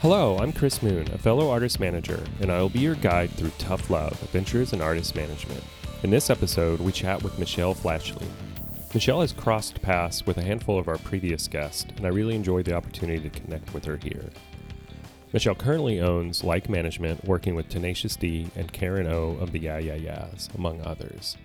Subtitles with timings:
[0.00, 3.52] Hello, I'm Chris Moon, a fellow artist manager, and I will be your guide through
[3.58, 5.62] tough love, adventures, in artist management.
[6.02, 8.26] In this episode, we chat with Michelle Flashley.
[8.94, 12.64] Michelle has crossed paths with a handful of our previous guests, and I really enjoyed
[12.64, 14.30] the opportunity to connect with her here.
[15.34, 19.76] Michelle currently owns Like Management, working with Tenacious D and Karen O of the Yeah
[19.76, 21.36] Yeah Yeahs, among others.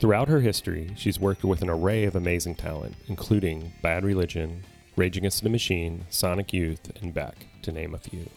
[0.00, 4.64] Throughout her history, she's worked with an array of amazing talent, including Bad Religion,
[4.94, 8.28] Rage Against the Machine, Sonic Youth, and Beck, to name a few.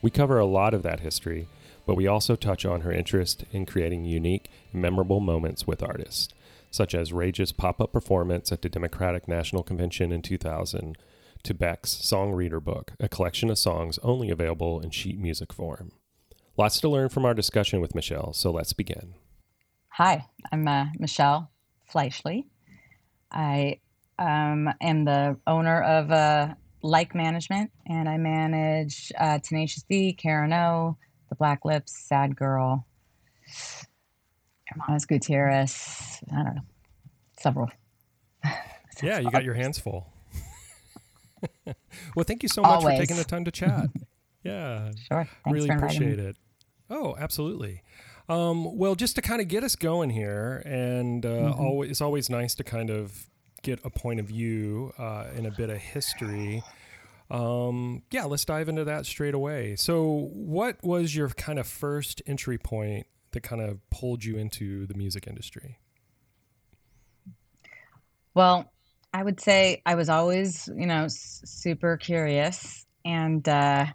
[0.00, 1.48] We cover a lot of that history,
[1.84, 6.28] but we also touch on her interest in creating unique memorable moments with artists,
[6.70, 10.96] such as Rage's pop up performance at the Democratic National Convention in 2000,
[11.42, 15.90] to Beck's Song Reader Book, a collection of songs only available in sheet music form.
[16.56, 19.14] Lots to learn from our discussion with Michelle, so let's begin.
[19.94, 21.50] Hi, I'm uh, Michelle
[21.92, 22.44] Fleischle.
[23.32, 23.80] I
[24.20, 30.52] um, am the owner of uh, Like Management, and I manage uh, Tenacious D, Karen
[30.52, 30.96] O,
[31.30, 32.86] The Black Lips, Sad Girl,
[34.66, 36.22] Hermanos Gutierrez.
[36.32, 36.62] I don't know,
[37.38, 37.70] several.
[39.02, 40.12] yeah, you got your hands full.
[42.14, 42.96] well, thank you so much Always.
[42.96, 43.88] for taking the time to chat.
[44.42, 45.28] Yeah, Sure.
[45.44, 46.24] Thanks really appreciate me.
[46.24, 46.36] it.
[46.88, 47.82] Oh, absolutely.
[48.26, 51.60] Um, well, just to kind of get us going here, and uh, Mm-hmm.
[51.60, 53.26] always, it's always nice to kind of
[53.62, 56.62] get a point of view uh, and a bit of history.
[57.30, 59.76] Um, yeah, let's dive into that straight away.
[59.76, 64.86] So, what was your kind of first entry point that kind of pulled you into
[64.86, 65.78] the music industry?
[68.34, 68.70] Well,
[69.12, 73.86] I would say I was always, you know, s- super curious, and uh,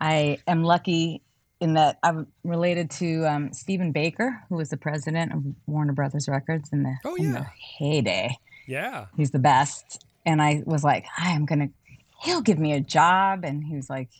[0.00, 1.22] I am lucky
[1.60, 6.28] in that I'm related to um, Stephen Baker, who was the president of Warner Brothers
[6.28, 7.46] Records in the, Oh, in the
[7.78, 8.36] heyday.
[8.66, 9.06] Yeah.
[9.16, 11.68] He's the best, and I was like, I am gonna,
[12.22, 14.10] he'll give me a job, and he was like,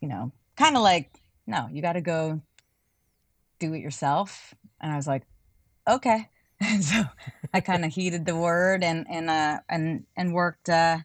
[0.00, 1.10] you know, kind of like,
[1.46, 2.40] no, you got to go
[3.58, 5.22] do it yourself, and I was like,
[5.88, 6.28] okay.
[6.60, 7.02] And so
[7.52, 10.98] I kind of heeded the word and and uh and and worked uh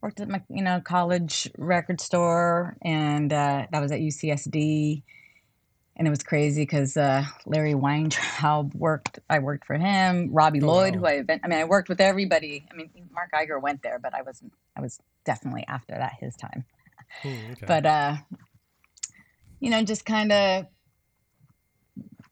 [0.00, 2.76] worked at my you know college record store.
[2.82, 5.02] And uh that was at UCSD
[5.96, 10.66] and it was crazy because uh Larry Weintraub worked I worked for him Robbie Oh,
[10.66, 11.00] Lloyd wow.
[11.00, 14.14] who I I mean I worked with everybody I mean Mark Iger went there but
[14.14, 16.64] I wasn't I was definitely after that his time
[17.22, 17.66] Hmm, okay.
[17.66, 18.16] but uh
[19.60, 20.66] you know just kind of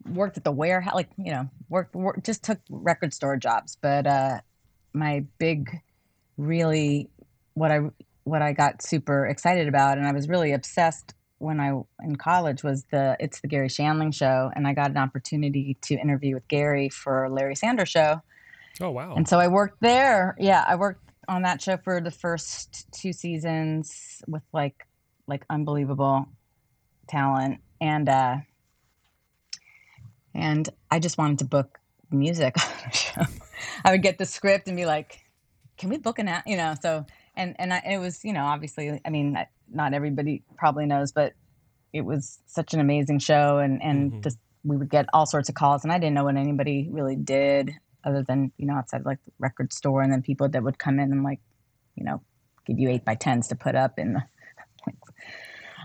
[0.06, 4.06] worked at the warehouse like you know worked, worked just took record store jobs but
[4.06, 4.40] uh
[4.92, 5.70] my big
[6.36, 7.08] really
[7.54, 7.80] what i
[8.24, 12.62] what i got super excited about and i was really obsessed when i in college
[12.62, 16.46] was the it's the garry shandling show and i got an opportunity to interview with
[16.48, 18.20] garry for larry sanders show
[18.80, 19.14] oh, wow.
[19.14, 20.36] and so I worked there.
[20.38, 24.86] Yeah, I worked on that show for the first two seasons with like
[25.26, 26.26] like unbelievable
[27.06, 28.36] talent and uh
[30.34, 31.78] and I just wanted to book
[32.10, 33.22] music on the show.
[33.84, 35.20] I would get the script and be like,
[35.76, 37.06] "Can we book an act?" You know, so
[37.40, 39.36] and and I, it was you know obviously I mean
[39.72, 41.32] not everybody probably knows, but
[41.92, 44.22] it was such an amazing show and and Mhm.
[44.22, 47.16] just we would get all sorts of calls and I didn't know what anybody really
[47.16, 47.72] did
[48.04, 51.00] other than you know outside like the record store and then people that would come
[51.00, 51.40] in and like
[51.96, 52.22] you know
[52.66, 54.22] give you eight by tens to put up in the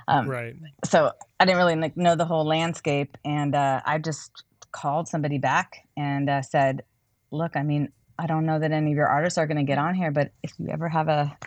[0.08, 0.56] um, right.
[0.84, 5.38] so I didn't really like know the whole landscape, and uh, I just called somebody
[5.38, 6.84] back and uh, said,
[7.32, 9.78] "Look, I mean, I don't know that any of your artists are going to get
[9.78, 11.38] on here, but if you ever have a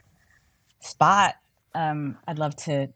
[0.81, 1.37] spot,
[1.75, 2.89] um, I'd love to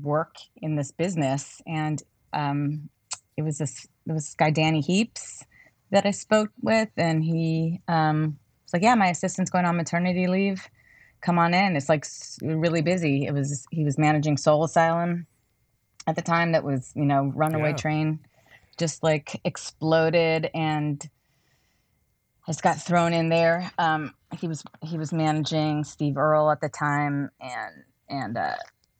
[0.00, 2.88] work in this business." And um,
[3.36, 5.44] it was this it was this guy Danny Heaps
[5.90, 10.26] that I spoke with, and he um, was like, "Yeah, my assistant's going on maternity
[10.26, 10.68] leave."
[11.22, 11.76] come on in.
[11.76, 12.04] It's like
[12.42, 13.24] really busy.
[13.24, 15.26] It was he was managing Soul Asylum
[16.06, 16.52] at the time.
[16.52, 17.76] That was you know Runaway Yeah.
[17.76, 18.20] Train,
[18.76, 21.08] just like exploded and
[22.46, 23.70] just got thrown in there.
[23.78, 27.74] Um, he was he was managing Steve Earle at the time and
[28.08, 28.56] and uh,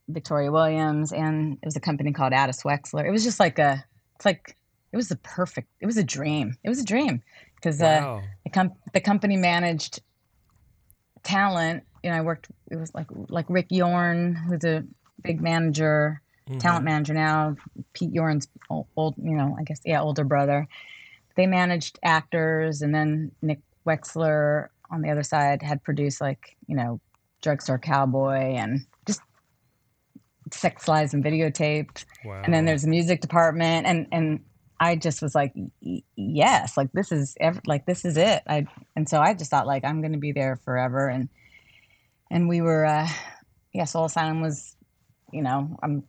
[0.08, 3.06] Victoria Williams, and it was a company called Addis Wechsler.
[3.06, 3.84] It was just like a
[4.16, 4.56] it's like
[4.92, 5.68] it was a perfect.
[5.80, 6.56] It was a dream.
[6.62, 7.22] It was a dream
[7.56, 10.02] because uh, the, com- the company managed
[11.22, 11.84] talent.
[12.02, 12.48] You know, I worked.
[12.70, 14.84] It was like like Rick Yorn, who's a
[15.22, 16.58] big manager, Mhm.
[16.58, 17.56] talent manager now.
[17.92, 20.66] Pete Yorn's old, old, you know, I guess yeah, older brother.
[21.36, 26.76] They managed actors, and then Nick Wechsler on the other side had produced like you
[26.76, 27.00] know,
[27.42, 29.20] Drugstore Cowboy and just
[30.52, 32.04] Sex Lies and Videotaped.
[32.24, 32.42] Wow.
[32.44, 34.40] and then there's the music department and and
[34.78, 35.52] i just was like
[36.16, 38.42] yes like this is ev- like this is it.
[38.46, 41.08] I and so i just thought like i'm going to be there forever.
[41.08, 41.28] And
[42.30, 43.08] and we were uh
[43.72, 44.76] yeah, Soul Asylum was,
[45.32, 46.04] you know, I'm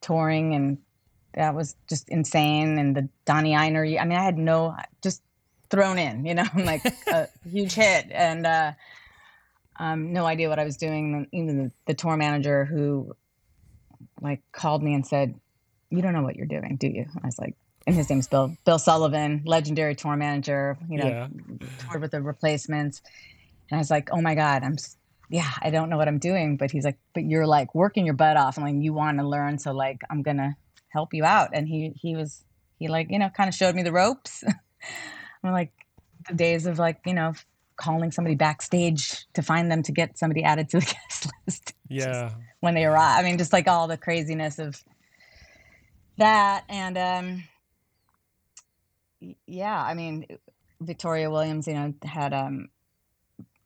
[0.00, 0.78] touring and
[1.34, 2.78] that was just insane.
[2.78, 5.22] And the Donnie Einer, I mean, I had no, just
[5.70, 8.72] thrown in, you know, like a huge hit and uh,
[9.80, 11.26] um, no idea what I was doing.
[11.32, 13.14] Even the, the tour manager who
[14.20, 15.34] like called me and said,
[15.88, 17.56] "You don't know what you're doing, do you?" I was like,
[17.86, 20.76] and his name's Bill Bill Sullivan, legendary tour manager.
[20.88, 21.28] You know, yeah.
[21.78, 23.00] toured with the Replacements,
[23.70, 24.76] and I was like, "Oh my god, I'm."
[25.30, 28.16] Yeah, I don't know what I'm doing, but he's like, but you're like working your
[28.16, 30.56] butt off, and like you want to learn, so like I'm gonna
[30.90, 31.50] help you out.
[31.52, 32.44] And he he was
[32.78, 34.44] he like you know kind of showed me the ropes.
[35.42, 35.72] I'm like
[36.28, 37.34] the days of like you know
[37.76, 41.74] calling somebody backstage to find them to get somebody added to the guest list.
[41.88, 42.30] Yeah.
[42.60, 43.18] when they arrive.
[43.18, 44.82] I mean, just like all the craziness of
[46.18, 46.64] that.
[46.68, 47.44] And um,
[49.46, 50.26] yeah, I mean,
[50.80, 52.68] Victoria Williams, you know, had um,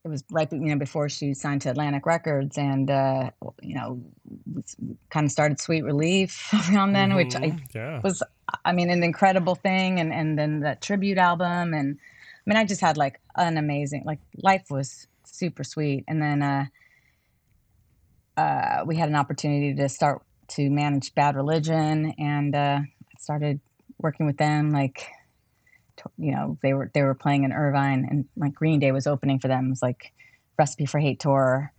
[0.04, 3.30] it was right you know before she signed to Atlantic Records, and uh,
[3.62, 4.02] you know,
[5.10, 7.16] kind of started Sweet Relief around then, mm-hmm.
[7.16, 7.78] which I mm-hmm.
[7.78, 8.00] yeah.
[8.02, 8.22] was,
[8.64, 11.98] I mean, an incredible thing, and and then that tribute album, and
[12.46, 16.04] I mean, I just had like an amazing, like life was super sweet.
[16.06, 16.66] And then uh,
[18.36, 22.80] uh, we had an opportunity to start to manage Bad Religion, and uh,
[23.18, 23.60] started
[23.98, 24.70] working with them.
[24.70, 25.08] Like,
[26.18, 29.38] you know, they were they were playing in Irvine, and like Green Day was opening
[29.38, 29.66] for them.
[29.66, 30.12] It was like
[30.58, 31.72] Recipe for Hate tour,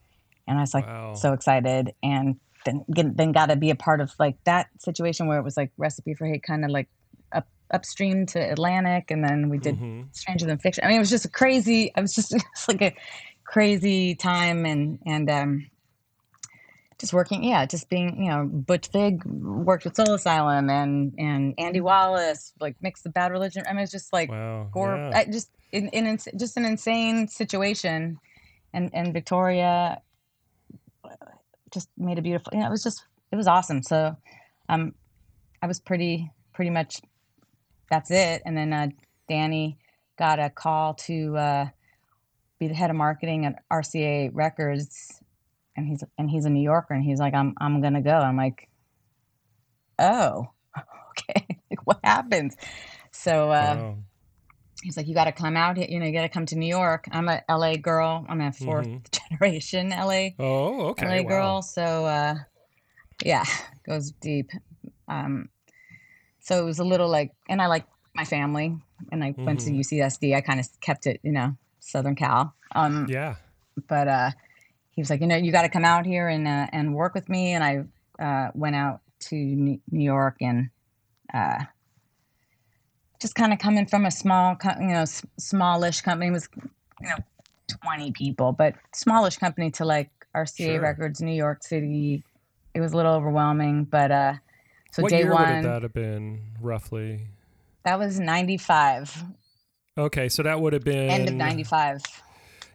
[0.48, 1.14] and I was like wow.
[1.14, 1.94] so excited.
[2.04, 5.58] And then then got to be a part of like that situation where it was
[5.58, 6.88] like Recipe for Hate, kind of like
[7.32, 10.04] up upstream to Atlantic, and then we did mm-hmm.
[10.12, 10.84] Stranger Than Fiction.
[10.84, 11.92] I mean, it was just a crazy.
[11.96, 12.96] I was just it was like a
[13.44, 15.68] crazy time, and and um,
[17.00, 17.44] just working.
[17.44, 22.54] Yeah, just being you know Butch Vig worked with Soul Asylum, and and Andy Wallace
[22.60, 23.64] like mixed the Bad Religion.
[23.68, 24.96] I mean, it's just like wow, gore.
[24.96, 25.12] Yeah.
[25.20, 28.20] I, just in, in just an insane situation,
[28.74, 30.02] and and Victoria
[31.72, 32.52] just made a beautiful.
[32.54, 33.84] You know, it was just it was awesome.
[33.84, 34.16] So,
[34.70, 34.96] um,
[35.62, 37.02] I was pretty pretty much
[37.90, 38.42] that's it.
[38.46, 38.88] And then uh,
[39.30, 39.78] Danny
[40.18, 41.66] got a call to uh,
[42.60, 45.22] be the head of marketing at RCA Records,
[45.76, 48.38] and he's and he's a New Yorker, and he's like, "I'm I'm gonna go." I'm
[48.38, 48.70] like,
[50.00, 50.50] "Oh,
[51.12, 51.46] okay,
[51.84, 52.56] what happens?"
[53.12, 53.98] So uh, wow.
[54.82, 55.88] he's like, "You got to come out here.
[55.90, 58.26] You know, you got to come to New York." I'm a LA girl.
[58.30, 58.98] I'm a 4th mm-hmm.
[59.30, 60.30] generation LA.
[60.40, 61.30] Oh, okay, LA wow.
[61.30, 61.62] girl.
[61.62, 62.36] So uh,
[63.24, 63.46] yeah,
[63.86, 64.52] goes deep.
[65.08, 65.50] Um,
[66.40, 68.78] so it was a little like, and I like my family,
[69.12, 69.46] and I mm-hmm.
[69.46, 69.80] went to mm-hmm.
[69.80, 70.36] UCSD.
[70.36, 72.54] I kind of kept it, you know, Southern Cal.
[72.74, 73.36] Um, yeah.
[73.88, 74.32] But uh,
[74.96, 77.14] he was like, you know, you got to come out here and uh, and work
[77.14, 77.52] with me.
[77.54, 80.70] And I uh, went out to New York and
[81.34, 81.66] uh,
[83.20, 85.06] just kind of coming from a small, you know,
[85.38, 86.48] smallish company it was,
[87.02, 87.18] you know,
[87.84, 90.82] twenty people, but smallish company to like RCA sure.
[90.82, 92.24] Records, New York City.
[92.74, 94.34] It was a little overwhelming, but uh,
[94.92, 97.28] so what day year one, would that have been roughly?
[97.84, 99.24] That was ninety five.
[99.98, 102.02] Okay, so that would have been end of ninety five.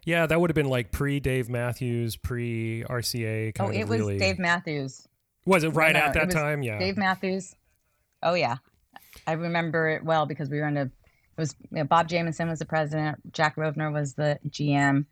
[0.03, 3.53] Yeah, that would have been like pre Dave Matthews, pre RCA.
[3.59, 4.17] oh, it was really...
[4.17, 5.07] Dave Matthews.
[5.45, 6.63] Was it right no, at that time?
[6.63, 7.55] Yeah, Dave Matthews.
[8.21, 8.57] Oh yeah,
[9.25, 10.83] I remember it well because we were in a.
[10.83, 10.91] It
[11.37, 13.33] was you know, Bob Jamieson was the president.
[13.33, 15.05] Jack Rovner was the GM.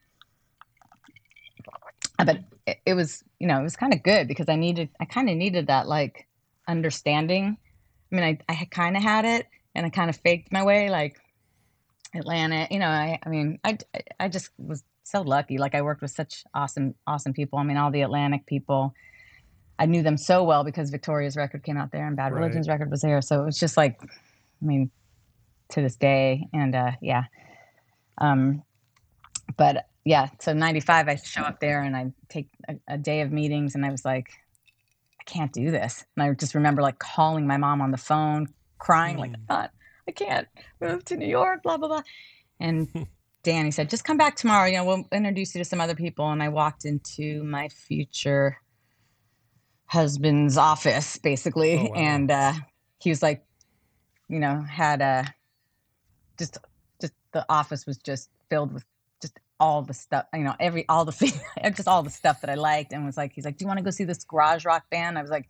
[2.19, 4.89] Uh, but it, it was, you know, it was kind of good because I needed,
[5.00, 6.27] I kind of needed that like
[6.67, 7.58] understanding.
[8.12, 10.89] I mean, I, I kind of had it and I kind of faked my way,
[10.89, 11.19] like
[12.13, 13.78] Atlanta, you know, I, I mean, I,
[14.20, 15.58] I just was so lucky.
[15.58, 17.60] Like I worked with such awesome, awesome people.
[17.60, 18.94] I mean, all the Atlantic people,
[19.78, 22.39] I knew them so well because Victoria's record came out there and Bad right.
[22.39, 23.22] Religion's record was there.
[23.22, 24.92] So it was just like, I mean,
[25.70, 26.48] to this day.
[26.54, 27.25] And uh, yeah.
[28.18, 28.63] Um,
[29.58, 33.32] but yeah, so 95, I show up there and I take a, a day of
[33.32, 34.30] meetings and I was like,
[35.20, 36.06] I can't do this.
[36.16, 38.48] And I just remember like calling my mom on the phone,
[38.80, 39.20] crying, mm.
[39.20, 39.72] like, not,
[40.10, 40.48] I can't
[40.82, 42.01] move to New York, blah, blah, blah.
[42.60, 43.08] And
[43.44, 44.66] Danny said, just come back tomorrow.
[44.68, 46.32] You know, we'll introduce you to some other people.
[46.32, 48.58] And I walked into my future
[49.86, 51.78] husband's office, basically.
[51.78, 51.96] Oh, wow.
[51.96, 52.54] And uh,
[53.00, 53.46] he was like,
[54.28, 55.32] you know, had a
[56.39, 56.58] just,
[57.00, 58.86] just the office was just filled with
[59.22, 61.12] just all the stuff, you know, every all the
[61.75, 63.80] just all the stuff that I liked, and was like, he's like, "Do you want
[63.80, 65.50] to go see this garage rock band?" I was like,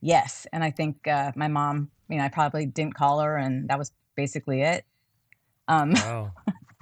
[0.00, 3.68] "Yes," and I think uh, my mom, you know, I probably didn't call her, and
[3.68, 4.84] that was basically it.
[5.66, 6.32] Um, wow.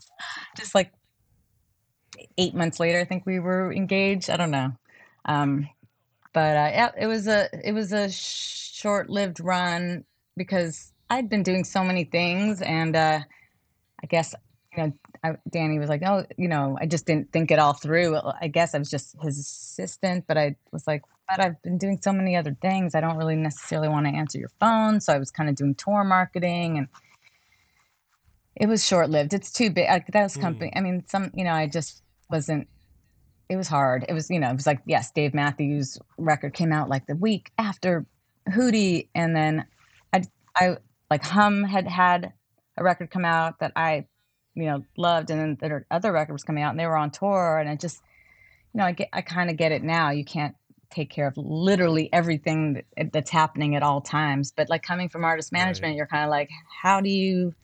[0.57, 0.93] just like
[2.39, 4.31] eight months later, I think we were engaged.
[4.31, 4.73] I don't know,
[5.25, 5.69] um,
[6.33, 10.05] but uh, yeah, it was a it was a short-lived run
[10.37, 13.21] because I'd been doing so many things, and uh,
[14.03, 14.35] I guess
[14.77, 14.93] you know,
[15.25, 18.19] I, Danny was like, oh, you know, I just didn't think it all through.
[18.41, 21.99] I guess I was just his assistant, but I was like, but I've been doing
[22.01, 22.95] so many other things.
[22.95, 25.01] I don't really necessarily want to answer your phone.
[25.01, 26.89] So I was kind of doing tour marketing and
[28.55, 29.35] it was short lived.
[29.35, 29.89] It's too big.
[29.89, 30.71] Like, that was company.
[30.71, 30.79] Mm.
[30.79, 32.69] I mean, some, you know, I just wasn't,
[33.49, 34.05] it was hard.
[34.09, 37.17] It was, you know, it was like, yes, Dave Matthews record came out like the
[37.17, 38.07] week after
[38.49, 39.09] Hootie.
[39.15, 39.67] And then
[40.13, 40.23] I,
[40.57, 40.77] I
[41.11, 42.33] like Hum had had
[42.77, 44.07] a record come out that I
[44.57, 47.59] you know loved and then there other records coming out and they were on tour
[47.59, 48.03] and i just
[48.75, 50.57] you know i get i kind of get it now you can't
[50.91, 55.25] take care of literally everything that, that's happening at all times but like coming from
[55.25, 55.97] artist management right.
[55.97, 56.51] you're kind of like
[56.83, 57.55] how do you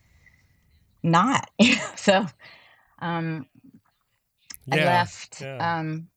[1.01, 1.49] not
[1.95, 2.25] so
[2.99, 3.45] um
[4.65, 5.79] yeah, i left yeah.
[5.79, 6.07] um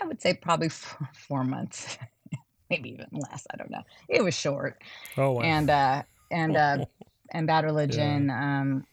[0.00, 1.98] i would say probably four, four months
[2.70, 4.82] maybe even less i don't know it was short
[5.16, 5.40] oh wow.
[5.42, 6.84] and uh and uh
[7.32, 8.60] and bad religion yeah.
[8.60, 8.86] um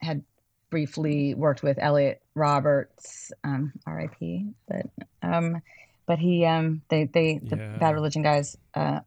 [0.00, 0.22] had
[0.70, 4.46] briefly worked with Elliot Roberts, um, R.I.P.
[4.68, 4.86] But
[5.22, 5.60] um,
[6.08, 7.76] but he um, they they the yeah.
[7.76, 9.00] Bad Religion guys uh,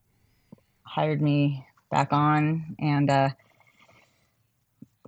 [0.84, 3.30] hired me back on and uh,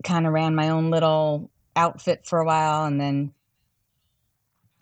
[0.04, 3.32] kind of ran my own little outfit for a while, and then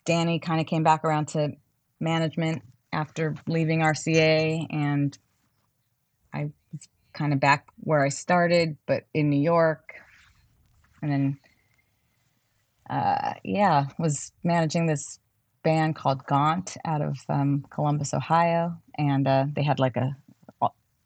[0.06, 1.52] Danny kind of came back around to
[2.00, 2.62] management
[2.94, 5.16] after leaving RCA, and
[6.32, 9.96] I was kind of back where I started, but in New York,
[11.02, 11.38] and then
[12.88, 15.18] uh, yeah, was managing this
[15.62, 20.16] band called Gaunt out of um, Columbus, Ohio, and uh, they had like a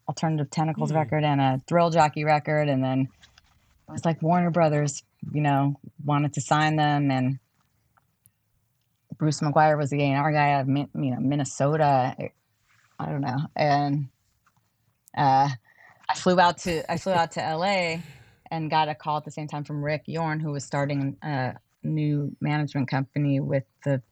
[0.08, 0.96] alternative tentacles mm.
[0.96, 3.08] record and a thrill jockey record, and then
[3.88, 7.38] it was like Warner Brothers, you know, wanted to sign them, and
[9.18, 12.14] Bruce McGuire was the A&R guy out of you know Minnesota.
[12.98, 14.08] I don't know, and
[15.16, 15.48] uh,
[16.08, 17.98] I flew out to I flew out to LA
[18.50, 21.54] and got a call at the same time from Rick Yorn, who was starting a
[21.82, 24.02] new management company with the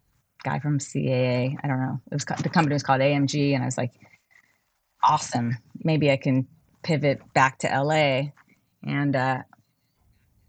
[0.45, 1.57] guy from CAA.
[1.63, 2.01] I don't know.
[2.11, 3.93] It was the company was called AMG, and I was like,
[5.03, 5.57] awesome.
[5.83, 6.47] Maybe I can
[6.83, 8.31] pivot back to LA,
[8.85, 9.39] and uh,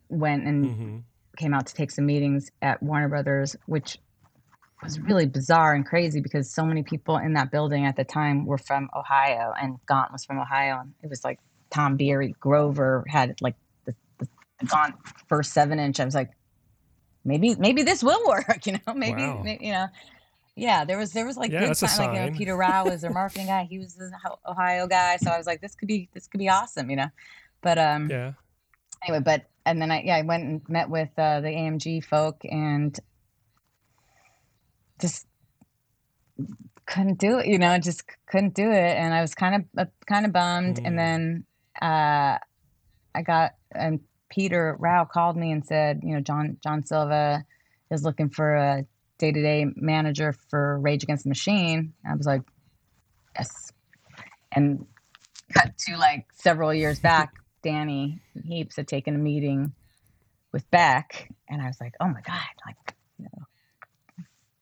[0.10, 0.98] went and mm-hmm.
[1.38, 3.98] came out to take some meetings at Warner Brothers, which
[4.84, 8.46] was really bizarre and crazy because so many people in that building at the time
[8.46, 11.40] were from Ohio, and Gaunt was from Ohio, and it was like
[11.72, 14.28] Tom Beery, Grover had like the, the
[14.68, 14.96] Gaunt
[15.28, 16.00] first seven inch.
[16.00, 16.32] I was like,
[17.26, 18.46] maybe maybe this will work.
[18.66, 19.42] You know, maybe, wow.
[19.44, 19.88] maybe you know.
[20.56, 21.98] Yeah, there was there was like yeah, good time.
[21.98, 23.68] Like you know, Peter Rao was their marketing guy.
[23.70, 24.10] He was the
[24.48, 27.10] Ohio guy, so I was like, this could be this could be awesome, you know.
[27.62, 28.34] But um, yeah.
[29.04, 32.42] Anyway, but and then I yeah I went and met with uh, the AMG folk
[32.46, 32.98] and
[35.02, 35.28] just
[36.86, 37.48] couldn't do it.
[37.48, 40.78] You know, just couldn't do it, and I was kind of uh, kind of bummed.
[40.78, 40.88] Mm.
[40.88, 41.46] And then
[41.82, 42.38] uh,
[43.14, 44.00] I got and
[44.36, 47.46] Peter Rao called me and said, you know, John John Silva
[47.90, 48.86] is looking for a
[49.18, 51.94] day to day manager for Rage Against the Machine.
[52.06, 52.42] I was like,
[53.40, 53.72] yes.
[54.52, 54.86] And
[55.54, 59.74] cut to like several years back, Danny Heaps had taken a meeting
[60.52, 63.46] with Beck, and I was like, oh my god, like, you know,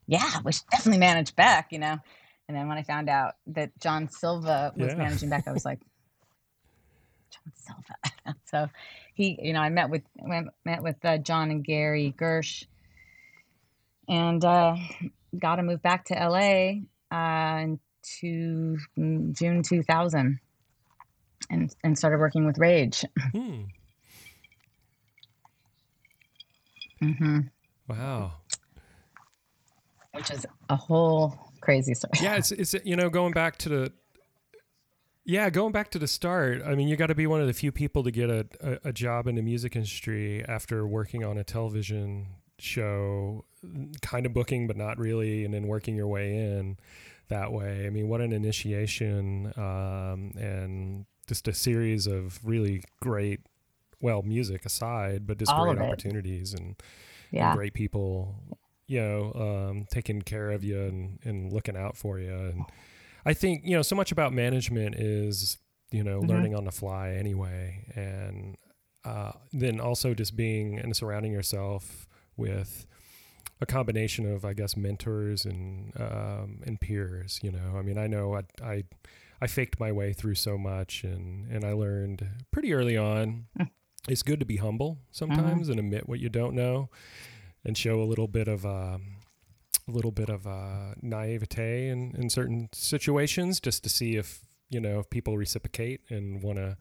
[0.06, 1.98] yeah, we should definitely manage Beck, you know.
[2.48, 4.96] And then when I found out that John Silva was yeah.
[4.96, 5.80] managing Beck, I was like,
[7.32, 8.38] John Silva.
[8.46, 8.70] so
[9.14, 12.66] he, you know, I met with met with uh, John and Gary Gersh,
[14.08, 14.76] and uh,
[15.38, 16.82] got to move back to LA
[17.16, 17.76] uh,
[18.20, 20.40] to June 2000,
[21.50, 23.06] and and started working with Rage.
[23.32, 23.64] Hmm.
[27.02, 27.40] mm-hmm.
[27.88, 28.34] Wow.
[30.14, 32.12] Which is a whole crazy story.
[32.22, 33.94] Yeah, it's it's you know going back to the
[35.26, 37.54] yeah, going back to the start, I mean, you got to be one of the
[37.54, 41.38] few people to get a, a, a, job in the music industry after working on
[41.38, 42.28] a television
[42.60, 43.46] show,
[44.02, 46.78] kind of booking, but not really, and then working your way in
[47.30, 47.86] that way.
[47.86, 53.40] I mean, what an initiation um, and just a series of really great,
[54.02, 56.76] well, music aside, but just All great opportunities and,
[57.32, 57.52] yeah.
[57.52, 58.36] and, great people,
[58.88, 62.34] you know, um, taking care of you and, and looking out for you.
[62.34, 62.66] And,
[63.26, 65.58] I think you know so much about management is
[65.92, 66.30] you know mm-hmm.
[66.30, 68.58] learning on the fly anyway, and
[69.06, 72.86] uh, then also just being and surrounding yourself with
[73.62, 77.40] a combination of I guess mentors and um, and peers.
[77.42, 78.84] You know, I mean, I know I, I
[79.42, 83.46] I faked my way through so much, and and I learned pretty early on.
[83.60, 83.70] Mm.
[84.10, 85.72] It's good to be humble sometimes mm-hmm.
[85.72, 86.90] and admit what you don't know,
[87.64, 89.18] and show a little bit of um,
[89.88, 94.80] a little bit of uh, naivete in, in certain situations just to see if you
[94.80, 96.78] know if people reciprocate and want to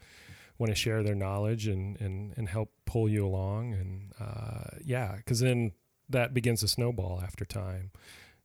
[0.59, 5.17] want to share their knowledge and and and help pull you along and uh, yeah,
[5.17, 5.73] because then
[6.09, 7.91] that begins to snowball after time.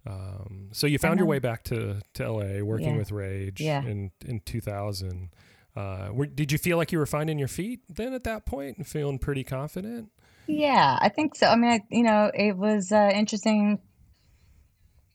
[0.06, 2.98] Um, so you found your way back to, to LA working Yeah.
[2.98, 3.84] with Rage Yeah.
[3.84, 5.30] in, in 2000.
[5.76, 8.78] Uh, were, did you feel like you were finding your feet then at that point
[8.78, 10.10] and feeling pretty confident?
[10.48, 11.48] Yeah, I think so.
[11.48, 13.80] I mean, I, you know, it was uh, interesting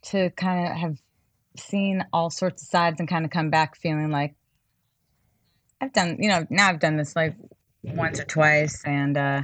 [0.04, 0.98] to kind of have
[1.56, 4.34] seen all sorts of sides and kind of come back feeling like
[5.80, 7.34] I've done, you know, now I've done this like
[7.82, 9.42] once or twice, and uh,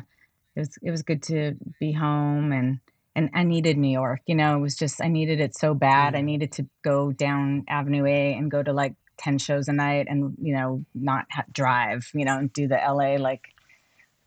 [0.55, 2.79] it was it was good to be home and
[3.17, 4.21] and I needed New York.
[4.27, 6.15] You know, it was just I needed it so bad.
[6.15, 6.25] I Mm.
[6.25, 10.37] needed to go down Avenue A and go to like ten shows a night, and
[10.41, 12.09] you know, not ha- drive.
[12.15, 13.43] You know, and do the LA like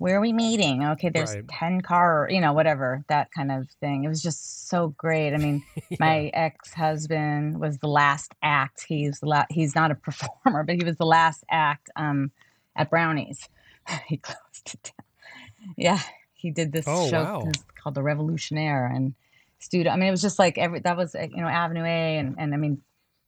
[0.01, 0.83] where are we meeting?
[0.83, 1.47] Okay, there's Right.
[1.47, 4.03] 10 car, you know, whatever, that kind of thing.
[4.03, 5.31] It was just so great.
[5.31, 5.63] I mean,
[5.99, 8.83] my ex-husband was the last act.
[8.87, 12.31] He's the la- he's not a performer, but he was the last act um,
[12.75, 13.47] at Brownies.
[14.07, 15.73] he closed it down.
[15.77, 15.99] Yeah,
[16.33, 17.51] he did this Oh, show wow.
[17.75, 19.13] called The Revolutionaire and
[19.59, 19.91] studio.
[19.91, 22.35] I mean, it was just like every that was uh, you know Avenue A and
[22.39, 22.81] and I mean,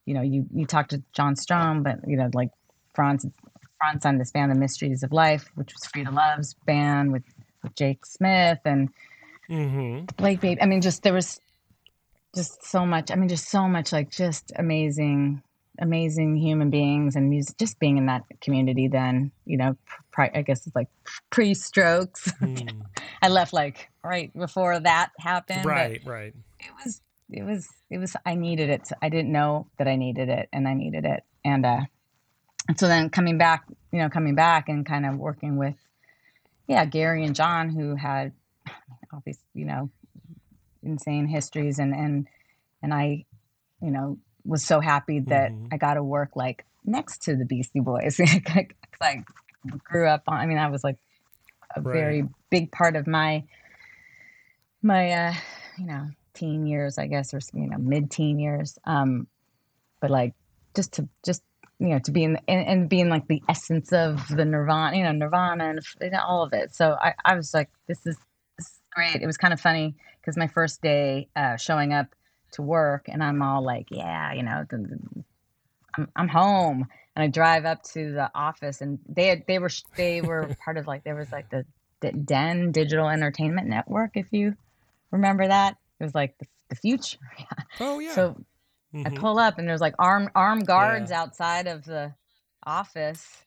[0.08, 2.50] you know, you you talked to John Strom, but you know, like
[2.96, 3.28] Franz
[3.84, 7.24] Franz on this band, The Mysteries of Life, which was Freda Love's band with,
[7.62, 8.90] with Jake Smith and
[9.50, 10.06] Mm-hmm.
[10.16, 10.62] Blake Baby.
[10.62, 11.40] I mean, just there was
[12.34, 13.12] just so much.
[13.12, 15.44] I mean, just so much like just amazing,
[15.80, 17.58] amazing human beings and music.
[17.58, 19.76] Just being in that community, then you know,
[20.12, 20.88] pri- I guess it's like
[21.30, 22.32] pre-strokes.
[22.42, 22.84] Mm.
[23.22, 25.66] I left like right before that happened.
[25.66, 26.34] Right, right.
[26.62, 28.88] it was it was it was I needed it.
[29.02, 31.24] I didn't know that I needed it and I needed it.
[31.44, 31.82] And uh
[32.68, 35.76] and so then coming back, you know, coming back and kind of working with
[36.68, 38.32] yeah, Gary and John who had
[39.12, 39.90] all these, you know,
[40.82, 42.28] insane histories and and
[42.82, 43.26] and I,
[43.82, 45.68] you know, was so happy that Mhm.
[45.72, 48.20] I got to work like next to the Beastie Boys.
[49.02, 49.24] I
[49.84, 50.98] grew up on I mean, I was like
[51.76, 51.92] a Right.
[51.92, 53.44] very big part of my
[54.82, 55.34] my uh
[55.78, 59.28] you know teen years i guess or you know mid-teen years um
[60.02, 60.34] but like
[60.76, 61.42] just to just
[61.84, 65.04] you know to be in and, and being like the essence of the nirvana you
[65.04, 66.74] know nirvana and know, all of it.
[66.74, 68.18] So i i was like this is
[68.58, 69.22] this is great.
[69.22, 72.08] It was kind of funny because my first day uh showing up
[72.54, 75.24] to work and i'm all like yeah you know the, the-
[75.98, 76.88] I'm, I'm home.
[77.16, 80.78] And i drive up to the office and they had they were they were part
[80.78, 81.66] of like there was like the,
[82.00, 84.56] the den digital entertainment network if you
[85.12, 85.78] remember that.
[86.00, 87.20] It was like the, the future.
[87.80, 88.14] Oh, yeah.
[88.14, 88.36] so
[88.94, 89.16] I Mhm.
[89.20, 92.14] pull up and there's like armed armed guards outside of the
[92.66, 93.44] office.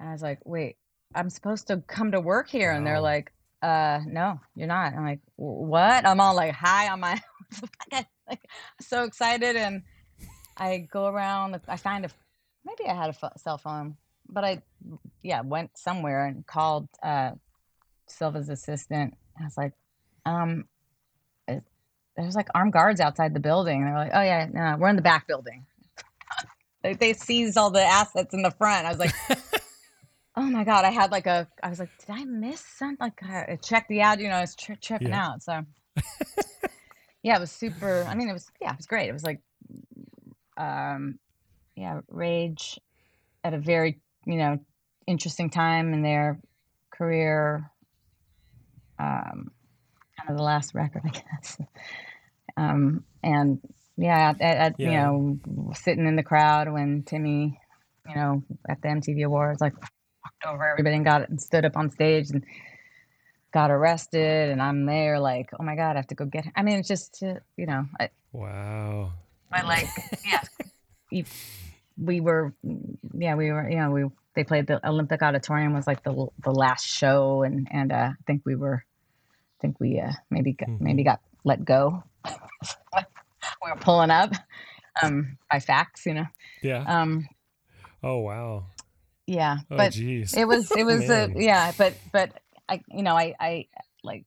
[0.00, 0.76] And I was like, wait,
[1.14, 2.72] I'm supposed to come to work here.
[2.72, 4.94] And they're like, uh, no, you're not.
[4.94, 6.06] I'm like, what?
[6.06, 7.20] I'm all like high on my
[8.28, 8.48] like
[8.80, 9.56] so excited.
[9.56, 9.82] And
[10.56, 12.10] I go around, I find a
[12.64, 13.96] maybe I had a cell phone,
[14.28, 14.62] but I
[15.22, 17.32] yeah, went somewhere and called uh
[18.08, 19.14] Silva's assistant.
[19.40, 19.72] I was like,
[20.26, 20.66] um,
[22.16, 23.80] there's like armed guards outside the building.
[23.82, 25.64] And they're like, oh yeah, no, we're in the back building.
[26.82, 28.86] they, they seized all the assets in the front.
[28.86, 29.14] I was like,
[30.36, 32.98] oh my god, I had like a, I was like, did I miss something?
[33.00, 35.26] Like I checked the ad, you know, I was tri- tripping Yeah.
[35.26, 35.42] out.
[35.42, 35.64] So
[37.22, 38.04] yeah, it was super.
[38.08, 39.08] I mean, it was yeah, it was great.
[39.08, 39.40] It was like,
[40.56, 41.18] um,
[41.76, 42.78] yeah, rage
[43.44, 44.58] at a very you know
[45.06, 46.38] interesting time in their
[46.90, 47.70] career.
[48.98, 49.50] Um,
[50.18, 51.58] kind of the last record, I guess.
[52.56, 53.60] Um, and
[53.96, 55.38] yeah, at, at, you know,
[55.74, 57.58] sitting in the crowd when Timmy,
[58.08, 61.76] you know, at the MTV Awards, like walked over everybody and got and stood up
[61.76, 62.44] on stage and
[63.52, 66.44] got arrested, and I'm there like, oh my god, I have to go get.
[66.44, 66.52] Him.
[66.56, 69.12] I mean, it's just uh, you know, I, Wow.
[69.50, 69.86] but like,
[70.26, 70.40] yeah,
[71.10, 71.24] you-
[71.98, 72.54] we were,
[73.12, 76.50] yeah, we were, you know, we they played the Olympic Auditorium was like the the
[76.50, 78.82] last show, and and uh, I think we were,
[79.62, 80.80] think we uh, maybe got, Mhm.
[80.80, 82.02] maybe got let go.
[82.26, 82.30] we
[83.70, 84.32] were pulling up
[85.02, 86.26] um, by fax, you know.
[86.62, 86.84] Yeah.
[86.86, 87.26] Um,
[88.02, 88.66] oh, wow.
[89.26, 90.34] yeah, Oh, but geez.
[90.34, 91.34] it was it was Man.
[91.36, 93.66] yeah, but but I you know I I
[94.04, 94.24] like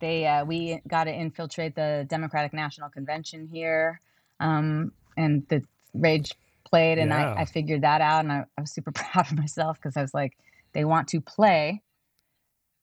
[0.00, 4.00] they uh, we got to infiltrate the Democratic National Convention here,
[4.40, 5.62] um, and the
[5.94, 6.32] Rage
[6.64, 7.32] played, and Yeah.
[7.36, 10.02] I, I figured that out, and I, I was super proud of myself because I
[10.02, 10.36] was like,
[10.72, 11.82] they want to play,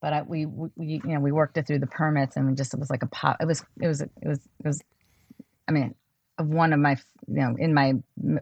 [0.03, 2.73] but I, we, we you know we worked it through the permits, and we just
[2.73, 3.37] it was like a pop.
[3.39, 4.81] It was it was it was it was,
[5.69, 5.95] I mean,
[6.37, 7.93] of one of my you know in my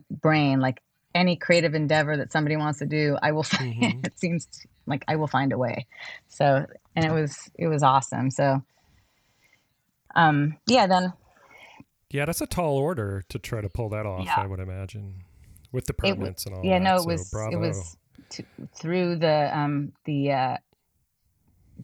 [0.09, 0.81] brain like
[1.13, 3.43] any creative endeavor that somebody wants to do, I will.
[3.51, 4.05] Find, Mhm.
[4.07, 4.47] it seems
[4.87, 5.85] like I will find a way.
[6.29, 8.31] So, and it was it was awesome.
[8.31, 8.63] So,
[10.15, 10.87] um, yeah.
[10.87, 11.13] Then
[12.09, 14.33] Yeah, that's a tall order to try to pull that off, Yeah.
[14.39, 15.25] I would imagine.
[15.71, 16.83] With the permits and all yeah, that.
[16.83, 17.55] no, it so was bravo.
[17.55, 17.97] it was
[18.31, 18.43] to,
[18.75, 20.57] through the um, the uh,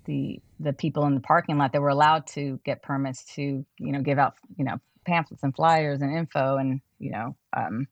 [0.06, 3.92] the the people in the parking lot that were allowed to get permits to you
[3.92, 7.88] know give out you know pamphlets and flyers and info and you know um,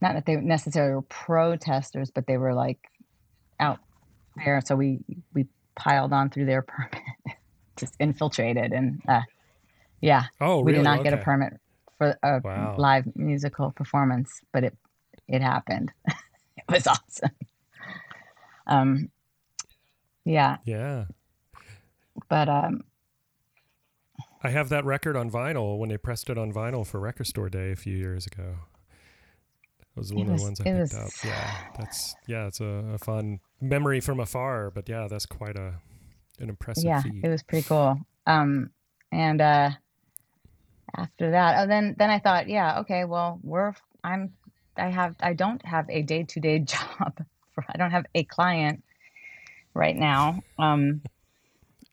[0.00, 2.78] not that they necessarily were protesters, but they were like
[3.58, 3.78] out
[4.44, 4.60] there.
[4.64, 5.00] So we
[5.34, 7.02] we piled on through their permit,
[7.76, 9.22] just infiltrated, and uh,
[10.00, 10.78] yeah, oh, we really?
[10.78, 11.10] did not okay.
[11.10, 11.54] get a permit
[11.98, 12.74] for a Wow.
[12.78, 14.76] live musical performance, but it
[15.28, 15.92] it happened.
[16.06, 17.30] it was awesome.
[18.66, 19.10] Um,
[20.26, 21.04] yeah, Yeah.
[22.28, 22.82] but um,
[24.42, 27.48] I have that record on vinyl when they pressed it on vinyl for Record Store
[27.48, 28.56] Day a few years ago.
[29.78, 31.10] That was one of was- the ones I picked was- up.
[31.24, 34.70] Yeah, that's yeah, it's a, a fun memory from afar.
[34.70, 35.74] But yeah, that's quite a
[36.38, 37.24] an impressive yeah, feat.
[37.24, 37.98] it was pretty cool.
[38.26, 38.70] Um,
[39.10, 39.70] and uh,
[40.96, 43.72] after that, oh, then then I thought, yeah, okay, well, we're
[44.04, 44.32] I'm
[44.76, 47.24] I have I don't have a day to day job.
[47.54, 48.84] For, I don't have a client
[49.76, 50.42] right now.
[50.58, 51.02] Um,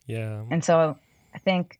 [0.07, 0.43] yeah.
[0.51, 0.97] and so
[1.33, 1.79] I think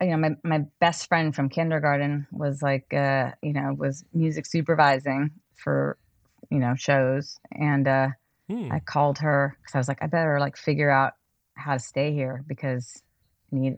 [0.00, 4.46] you know my my best friend from kindergarten was like uh, you know was music
[4.46, 5.96] supervising for
[6.50, 8.08] you know shows and uh,
[8.48, 8.70] Hmm.
[8.70, 11.14] I called her because I was like, I better like figure out
[11.54, 13.02] how to stay here because
[13.52, 13.76] I need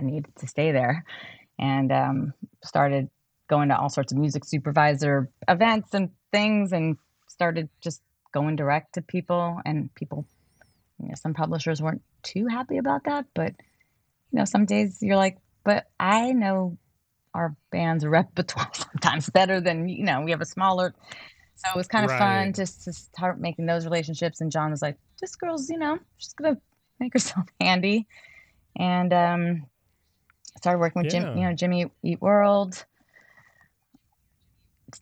[0.00, 1.04] I need to stay there,
[1.58, 3.08] and um, started
[3.48, 6.96] going to all sorts of music supervisor events and things, and
[7.28, 8.02] started just
[8.34, 10.26] going direct to people, and people,
[11.00, 13.54] you know, some publishers weren't too happy about that, but
[14.30, 16.76] you know, some days you're like, but I know
[17.34, 20.94] our band's repertoire sometimes better than you know we have a smaller
[21.56, 24.82] so it was kind of fun just to start making those relationships and john was
[24.82, 26.56] like this girl's you know she's gonna
[27.00, 28.06] make herself handy
[28.78, 29.66] and um
[30.58, 32.84] started working with jim you know jimmy eat world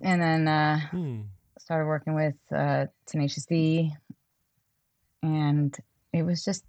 [0.00, 1.20] and then uh Hmm.
[1.62, 3.92] Started working with uh tenacious d.
[5.22, 5.76] And
[6.12, 6.64] it was just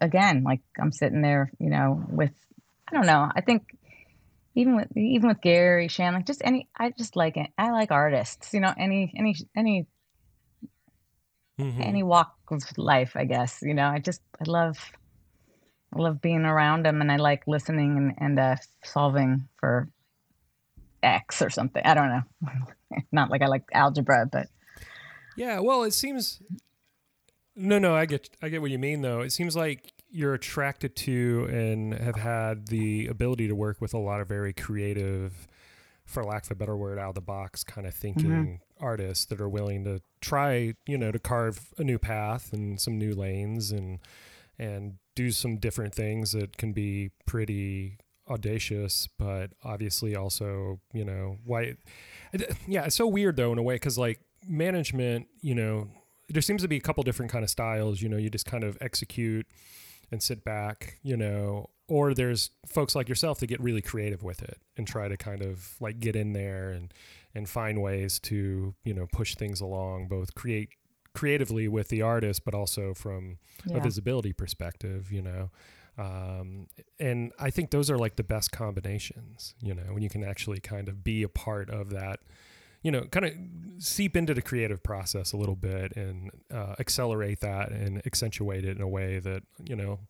[0.00, 2.34] again like i'm sitting there you know with
[2.86, 3.62] i don't know i think
[4.54, 7.50] even with even with gary shan like just any i just like it.
[7.56, 9.86] I like artists you know any any any
[11.58, 11.80] Mhm.
[11.82, 14.78] any walk of life i guess you know i just i love
[15.94, 19.88] i love being around them and i like listening and, and uh solving for
[21.02, 21.82] x or something.
[21.84, 22.22] I don't know
[23.12, 24.48] not like i like algebra but
[25.36, 26.40] Yeah, well, it seems.
[27.54, 29.20] No, no, I get, I get what you mean, though.
[29.20, 33.98] It seems like you're attracted to and have had the ability to work with a
[33.98, 35.46] lot of very creative,
[36.04, 38.84] for lack of a better word, out of the box kind of thinking mm-hmm.
[38.84, 42.98] artists that are willing to try, you know, to carve a new path and some
[42.98, 43.98] new lanes and
[44.58, 51.38] and do some different things that can be pretty audacious, but obviously also, you know,
[51.44, 51.76] why.
[52.34, 55.88] Uh, yeah, it's so weird though in a way because like management, you know,
[56.28, 58.02] there seems to be a couple different kind of styles.
[58.02, 59.46] You know, you just kind of execute
[60.10, 64.42] and sit back, you know, or there's folks like yourself that get really creative with
[64.42, 66.92] it and try to kind of like get in there and
[67.34, 70.70] and find ways to you know push things along, both create
[71.14, 73.38] creatively with the artist, but also from
[73.72, 75.50] a visibility perspective, you know.
[75.98, 76.66] Um,
[77.00, 80.60] and I think those are like the best combinations, you know, when you can actually
[80.60, 82.20] kind of be a part of that,
[82.82, 83.32] you know, kind of
[83.78, 88.76] seep into the creative process a little bit and uh, accelerate that and accentuate it
[88.76, 90.00] in a way that, you know,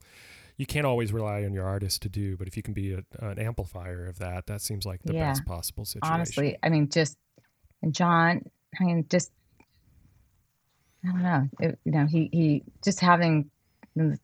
[0.56, 3.02] you can't always rely on your artist to do, but if you can be a,
[3.20, 5.28] an amplifier of that, that seems like the Yeah.
[5.28, 6.14] best possible situation.
[6.14, 7.16] honestly i mean just
[7.90, 8.42] john
[8.80, 9.30] i mean just
[11.04, 13.50] i don't know it, you know he he just having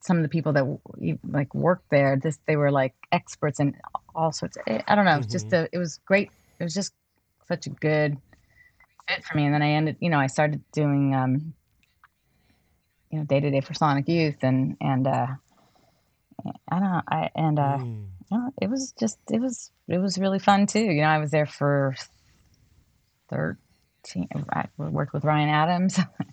[0.01, 0.65] some of the people that
[1.29, 3.75] like worked there this they were like experts in
[4.15, 6.31] all sorts of, i don't know it's just a, it was great
[6.61, 6.93] it was just
[7.49, 8.17] such a good
[9.09, 11.55] fit for me and then i ended you know i started doing um
[13.11, 15.27] you know day to day for sonic youth and and uh
[16.71, 18.09] i don't know i and uh Mm.
[18.33, 20.81] no, it was just it was it was really fun too.
[20.81, 21.95] You know, I was there for
[23.29, 24.29] thirteen.
[24.51, 26.01] I worked with Ryan Adams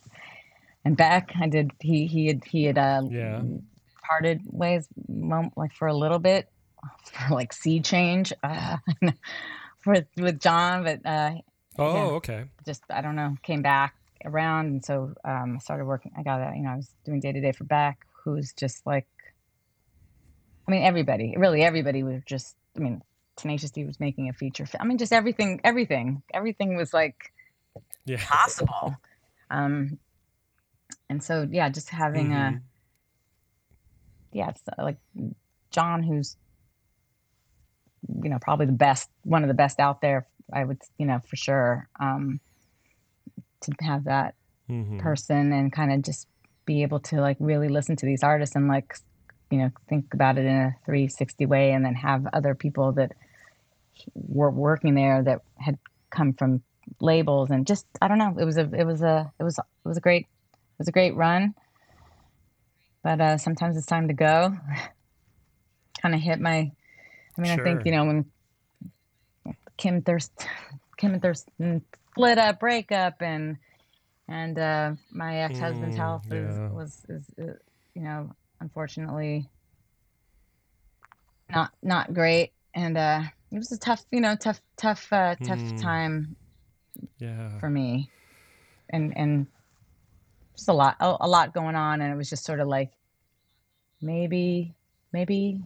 [0.89, 1.29] and Beck.
[1.39, 1.71] I did.
[1.79, 3.43] He he had he had uh, Yeah.
[4.07, 4.87] parted ways
[5.55, 6.47] like for a little bit
[7.05, 8.77] for like sea change uh,
[9.85, 11.35] with with John, but uh,
[11.77, 12.05] Oh, Yeah.
[12.17, 12.45] okay.
[12.65, 13.93] just I don't know came back
[14.25, 16.11] around, and so um, I started working.
[16.17, 19.07] I got you know I was doing day to day for Beck, who's just like,
[20.67, 22.55] I mean everybody, really everybody was just.
[22.77, 23.01] I mean,
[23.37, 24.67] Tenacious D was making a feature.
[24.79, 27.15] I mean, just everything, everything, everything was like
[28.05, 28.17] Yeah.
[28.21, 28.95] possible.
[29.51, 29.97] um,
[31.09, 32.61] and so yeah, just having a Mhm.
[34.31, 34.97] yeah, it's uh, like
[35.71, 36.37] John, who's
[38.23, 40.27] you know probably the best, one of the best out there.
[40.53, 42.39] I would you know for sure um,
[43.61, 44.35] to have that
[44.69, 44.99] mm-hmm.
[44.99, 46.27] person and kind of just
[46.65, 48.95] be able to like really listen to these artists and like
[49.49, 53.13] you know think about it in a 360 way and then have other people that
[54.13, 55.77] were working there that had
[56.11, 56.61] come from
[56.99, 59.87] labels and just I don't know it was a it was a it was it
[59.87, 60.27] was a great
[60.79, 61.53] was a great run
[63.03, 64.57] but uh sometimes it's time to go
[66.01, 66.71] kind of hit my
[67.37, 67.61] I mean sure.
[67.61, 68.25] I think you know when
[69.77, 70.31] Kim Thurst
[70.97, 73.57] Kim and Thurston split up breakup and
[74.27, 76.37] and uh my ex-husband's mm, health yeah.
[76.37, 77.53] is, was is uh,
[77.93, 79.47] you know unfortunately
[81.51, 85.59] not not great and uh it was a tough you know tough tough uh tough
[85.59, 85.81] mm.
[85.81, 86.35] time
[87.19, 88.09] yeah for me
[88.89, 89.47] and and
[90.59, 92.91] just a lot a, a lot going on and it was just sort of like
[94.01, 94.75] maybe
[95.13, 95.61] maybe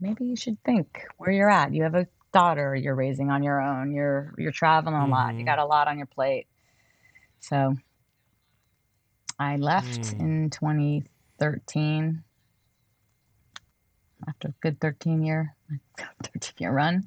[0.00, 3.60] maybe you should think where you're at you have a daughter you're raising on your
[3.60, 5.12] own you're you're traveling a mm-hmm.
[5.12, 5.46] lot you mm-hmm.
[5.46, 6.46] got a lot on your plate
[7.40, 7.76] so
[9.38, 10.20] i left mm.
[10.20, 12.24] in 2013
[14.26, 15.54] after a good 13 year
[16.22, 17.06] 13 year run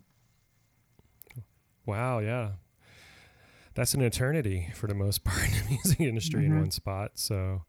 [1.88, 2.52] wow yeah
[3.76, 6.54] that's an eternity for the most part in the music industry mm-hmm.
[6.54, 7.12] in one spot.
[7.16, 7.64] So,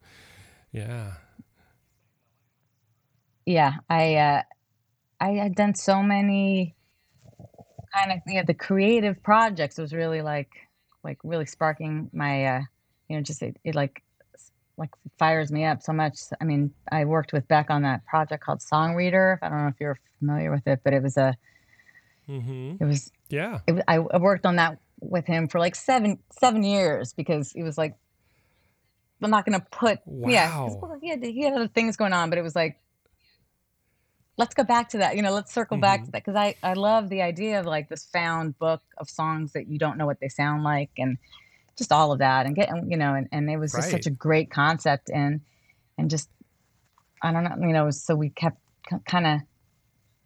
[0.71, 1.13] yeah.
[3.45, 4.41] Yeah, I uh,
[5.21, 6.75] I had done so many
[7.93, 10.49] kind of yeah the creative projects was really like
[11.03, 12.61] like really sparking my uh,
[13.07, 14.03] you know just it, it like
[14.77, 16.19] like fires me up so much.
[16.39, 19.39] I mean, I worked with Beck on that project called Song Reader.
[19.41, 21.35] I don't know if you're familiar with it, but it was a
[22.29, 22.75] mm-hmm.
[22.79, 23.59] it was yeah.
[23.65, 27.77] It, I worked on that with him for like seven seven years because he was
[27.77, 27.95] like,
[29.21, 30.29] I'm not gonna put wow.
[30.29, 32.77] yeah he had he had other things going on, but it was like,
[34.37, 35.15] let's go back to that.
[35.15, 35.81] You know, let's circle mm-hmm.
[35.81, 39.09] back to that because I I love the idea of like this found book of
[39.09, 41.17] songs that you don't know what they sound like and
[41.77, 43.91] just all of that and getting you know and, and it was just right.
[43.91, 45.41] such a great concept and
[45.97, 46.29] and just
[47.21, 48.57] I don't know you know so we kept
[49.05, 49.39] kind of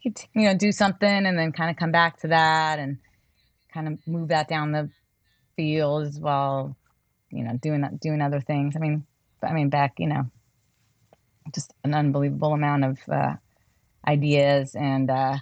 [0.03, 2.97] you know do something and then kind of come back to that and
[3.73, 4.89] kind of move that down the
[5.55, 6.75] field as well,
[7.29, 8.75] you know, doing that doing other things.
[8.75, 9.05] I mean,
[9.41, 10.29] I mean, back, you know,
[11.53, 13.35] just an unbelievable amount of uh,
[14.07, 15.37] ideas, and uh,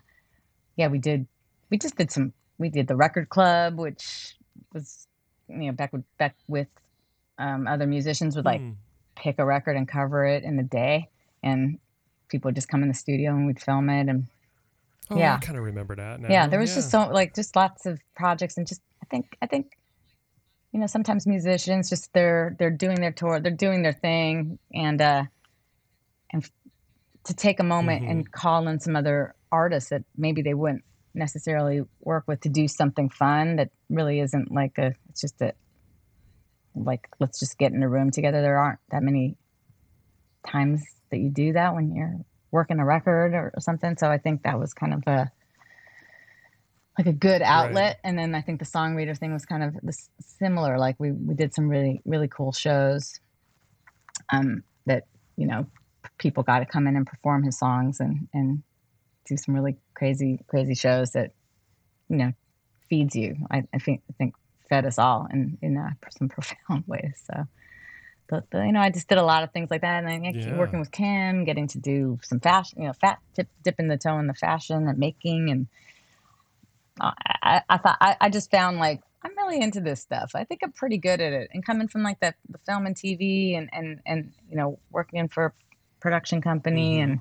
[0.75, 1.27] yeah, we did.
[1.69, 2.33] We just did some.
[2.57, 4.35] We did the record club, which
[4.73, 5.07] was,
[5.47, 6.67] you know, back with back with
[7.37, 8.75] um, other musicians would like mm.
[9.15, 11.09] pick a record and cover it in a day,
[11.43, 11.79] and
[12.27, 14.27] people would just come in the studio and we'd film it and
[15.11, 15.35] Oh, yeah.
[15.35, 16.19] I kind of remember that.
[16.19, 16.29] Now.
[16.29, 16.75] Yeah, there was yeah.
[16.75, 19.77] just so like just lots of projects and just I think I think
[20.71, 25.01] you know sometimes musicians just they're they're doing their tour, they're doing their thing and
[25.01, 25.23] uh
[26.31, 26.47] and
[27.25, 28.11] to take a moment mm-hmm.
[28.11, 30.83] and call in some other artists that maybe they wouldn't
[31.15, 35.53] necessarily work with to do something fun that really isn't like a it's just a
[36.75, 39.35] like let's just get in a room together there aren't that many
[40.47, 42.19] times that you do that when you're
[42.51, 43.97] working a record or something.
[43.97, 45.31] So I think that was kind of a
[46.97, 47.99] like a good outlet.
[48.03, 48.09] Right.
[48.09, 50.77] And then I think the song reader thing was kind of this similar.
[50.77, 53.19] Like we we did some really really cool shows
[54.33, 55.03] um, that
[55.37, 55.65] you know
[56.17, 58.63] people got to come in and perform his songs and and
[59.25, 61.31] do some really crazy crazy shows that
[62.09, 62.33] you know
[62.89, 63.37] feeds you.
[63.49, 64.35] I, I think I think
[64.69, 67.23] fed us all in in uh, some profound ways.
[67.31, 67.47] So
[68.29, 70.57] but, you know, I just did a lot of things like that, and then yeah.
[70.57, 74.19] working with Kim, getting to do some fashion, you know, fat dip, dipping the toe
[74.19, 75.67] in the fashion and making, and
[77.01, 77.11] uh,
[77.41, 80.31] I, I thought I, I, just found like I'm really into this stuff.
[80.35, 82.95] I think I'm pretty good at it, and coming from like the, the film and
[82.95, 85.53] TV, and and and you know, working for a
[85.99, 87.11] production company, mm-hmm.
[87.11, 87.19] and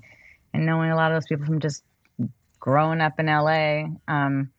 [0.53, 1.83] and knowing a lot of those people from just
[2.61, 4.51] growing up in LA, um,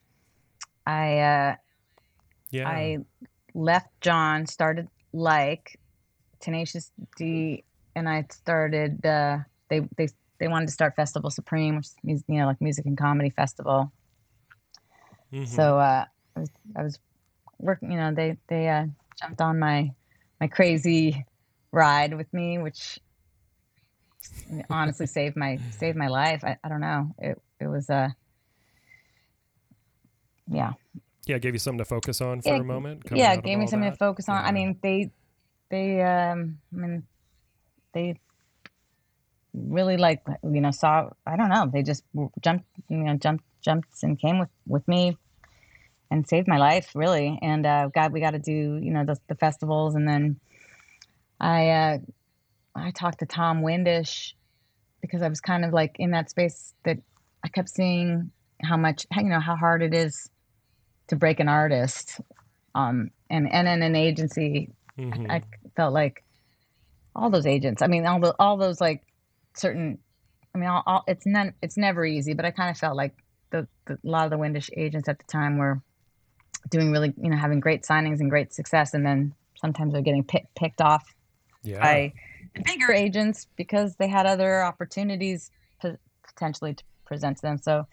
[0.85, 1.55] I uh,
[2.49, 2.67] yeah.
[2.67, 2.97] I
[3.53, 5.78] left John, started like
[6.39, 7.63] Tenacious D
[7.95, 9.05] and I started.
[9.05, 12.85] Uh, they they they wanted to start Festival Supreme, which is you know like music
[12.85, 13.91] and comedy festival.
[15.33, 15.45] Mm-hmm.
[15.45, 16.99] So uh, I was I was
[17.59, 17.91] working.
[17.91, 18.85] You know they they uh,
[19.19, 19.91] jumped on my
[20.39, 21.25] my crazy
[21.71, 22.99] ride with me, which
[24.69, 26.43] honestly saved my saved my life.
[26.43, 27.13] I, I don't know.
[27.19, 28.09] It it was a uh,
[30.51, 30.73] yeah.
[31.27, 33.03] Yeah, gave you something to focus on for a moment.
[33.11, 33.99] Yeah, gave me something that.
[33.99, 34.41] to focus on.
[34.41, 34.47] Yeah.
[34.47, 35.11] I mean, they
[35.69, 37.03] they um I mean
[37.93, 38.19] they
[39.53, 42.03] really like you know saw I don't know they just
[42.41, 45.17] jumped you know jumped jumped and came with with me
[46.11, 47.39] and saved my life really.
[47.41, 49.95] And uh God we got to do you know the, the festivals.
[49.95, 50.39] And then
[51.39, 51.97] I uh
[52.75, 54.33] I talked to Tom Windish
[55.01, 56.97] because I was kind of like in that space that
[57.43, 60.29] I kept seeing how much you know how hard it is
[61.07, 62.21] to break an artist
[62.75, 65.31] um and and in an agency Mm-hmm.
[65.31, 65.43] I,
[65.75, 66.23] felt like
[67.15, 67.81] all those agents.
[67.81, 69.03] I mean, all the all those like
[69.55, 69.99] certain.
[70.53, 71.53] I mean, all, all it's none.
[71.61, 73.15] It's never easy, but I kind of felt like
[73.51, 75.81] the, the a lot of the Windish agents at the time were
[76.69, 80.23] doing really, you know, having great signings and great success, and then sometimes they're getting
[80.23, 81.05] pick, picked off
[81.63, 81.79] yeah.
[81.79, 82.13] by
[82.65, 85.51] bigger agents because they had other opportunities
[86.27, 87.57] potentially to present to them.
[87.57, 87.87] So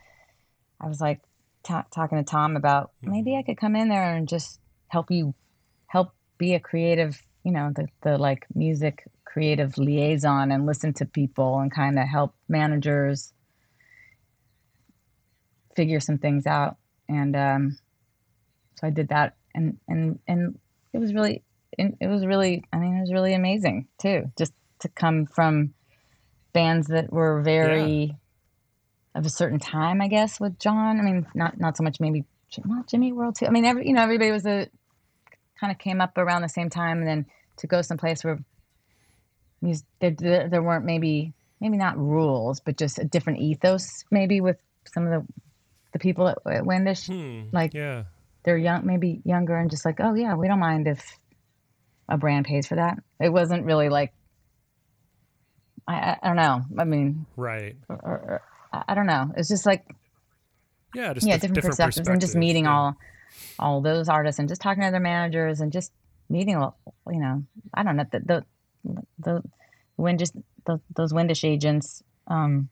[0.80, 1.20] I was like
[1.64, 3.46] t- talking to Tom about maybe I mm-hmm.
[3.46, 5.34] could come in there and just help you
[6.38, 11.58] be a creative, you know, the, the like music creative liaison and listen to people
[11.58, 13.32] and kind of help managers
[15.74, 16.76] figure some things out.
[17.08, 17.78] And um,
[18.76, 20.58] so I did that, and and and
[20.92, 21.42] it was really,
[21.78, 25.74] it was really, I mean, it was really amazing too, just to come from
[26.52, 28.12] bands that were very yeah.
[29.14, 30.98] of a certain time, I guess, with John.
[30.98, 32.24] I mean, not not so much maybe
[32.64, 33.46] not Jimmy World too.
[33.46, 34.68] I mean, every you know everybody was a
[35.58, 37.26] kind of came up around the same time, and then
[37.58, 38.38] to go someplace where
[40.00, 44.58] there, there weren't maybe maybe not rules, but just a different ethos maybe with
[44.92, 45.32] some of the
[45.92, 47.06] the people at, at Windish.
[47.06, 48.04] Hmm, like yeah.
[48.44, 51.18] they're young, maybe younger, and just like, oh yeah, we don't mind if
[52.08, 52.98] a brand pays for that.
[53.20, 54.12] It wasn't really like
[55.88, 56.62] I, I don't know.
[56.78, 57.76] I mean, right?
[57.88, 58.42] Or, or,
[58.72, 59.32] I don't know.
[59.36, 59.86] It's just like
[60.94, 62.74] yeah, just yeah, different, different perspectives, and just meeting yeah.
[62.74, 62.96] all
[63.58, 65.92] all those artists and just talking to their managers and just
[66.28, 66.60] meeting,
[67.08, 67.44] you know,
[67.74, 69.42] I don't know the the the
[69.98, 70.30] Windish
[70.64, 72.68] the, those Windish agents, um,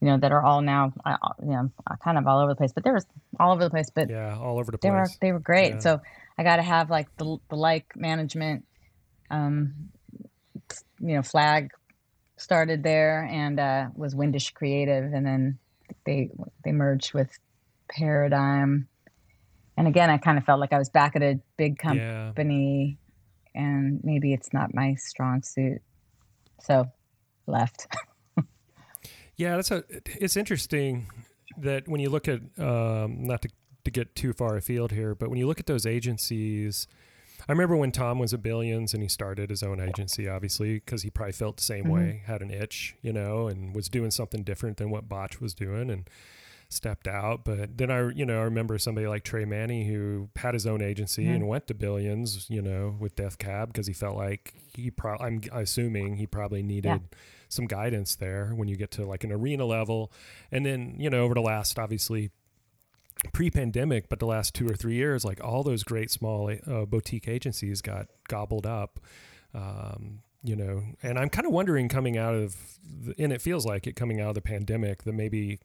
[0.00, 1.70] you know, that are all now, uh, you know,
[2.02, 2.72] kind of all over the place.
[2.72, 3.06] But there was
[3.38, 3.90] all over the place.
[3.94, 4.90] But yeah, all over the place.
[4.90, 5.74] They were they were great.
[5.74, 5.78] Yeah.
[5.80, 6.00] So
[6.38, 8.64] I got to have like the the like management,
[9.30, 9.90] um,
[11.00, 11.70] you know, flag
[12.36, 15.58] started there and uh, was Windish Creative, and then
[16.04, 16.30] they
[16.64, 17.30] they merged with
[17.90, 18.88] Paradigm
[19.78, 22.98] and again, I kind of felt like I was back at a big company,
[23.54, 23.62] yeah.
[23.62, 25.80] and maybe it's not my strong suit,
[26.60, 26.90] so
[27.46, 27.86] left.
[29.36, 29.84] yeah, that's a.
[30.04, 31.06] It's interesting
[31.56, 33.50] that when you look at um, not to
[33.84, 36.88] to get too far afield here, but when you look at those agencies.
[37.48, 41.02] I remember when Tom was at Billions and he started his own agency, obviously, because
[41.02, 41.92] he probably felt the same mm-hmm.
[41.94, 45.54] way, had an itch, you know, and was doing something different than what Boche was
[45.54, 45.88] doing.
[45.88, 46.10] And
[46.68, 47.44] stepped out.
[47.44, 50.82] But then I, you know, I remember somebody like Trey Manny who had his own
[50.82, 51.34] agency mm-hmm.
[51.34, 55.26] and went to billions, you know, with Death Cab because he felt like he probably,
[55.26, 57.18] I'm assuming he probably needed yeah.
[57.48, 60.12] some guidance there when you get to like an arena level.
[60.52, 62.30] And then, you know, over the last, obviously,
[63.32, 67.26] pre-pandemic but the last two or three years like all those great small uh, boutique
[67.26, 69.00] agencies got gobbled up
[69.54, 72.54] um, you know and i'm kind of wondering coming out of
[72.84, 75.58] the, and it feels like it coming out of the pandemic that maybe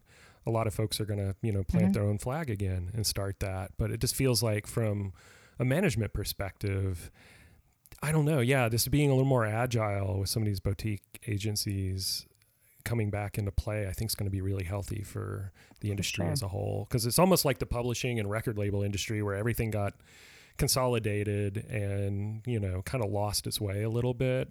[0.45, 1.93] a lot of folks are going to you know plant mm-hmm.
[1.93, 5.13] their own flag again and start that but it just feels like from
[5.59, 7.11] a management perspective
[8.01, 11.21] i don't know yeah this being a little more agile with some of these boutique
[11.27, 12.25] agencies
[12.83, 16.25] coming back into play i think is going to be really healthy for the industry
[16.25, 16.31] sure.
[16.31, 19.71] as a whole because it's almost like the publishing and record label industry where everything
[19.71, 19.93] got
[20.57, 24.49] consolidated and you know kind of lost its way a little bit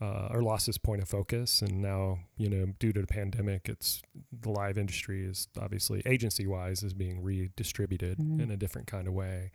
[0.00, 1.60] uh, or lost its point of focus.
[1.60, 6.46] And now, you know, due to the pandemic, it's the live industry is obviously agency
[6.46, 8.40] wise is being redistributed mm-hmm.
[8.40, 9.52] in a different kind of way.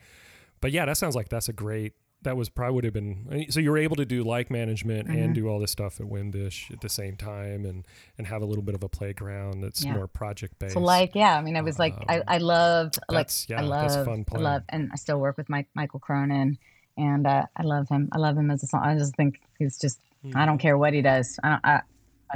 [0.62, 1.94] But yeah, that sounds like that's a great.
[2.22, 5.18] That was probably would have been so you were able to do like management mm-hmm.
[5.18, 7.86] and do all this stuff at Windish at the same time and
[8.18, 9.94] and have a little bit of a playground that's yeah.
[9.94, 10.74] more project based.
[10.74, 14.06] So like yeah, I mean I was like I, I loved like yeah, I love
[14.06, 16.58] fun I love and I still work with Mike Michael Cronin
[16.98, 18.10] and uh, I love him.
[18.12, 18.82] I love him as a song.
[18.84, 20.38] I just think he's just Mm-hmm.
[20.38, 21.40] I don't care what he does.
[21.44, 21.82] I, I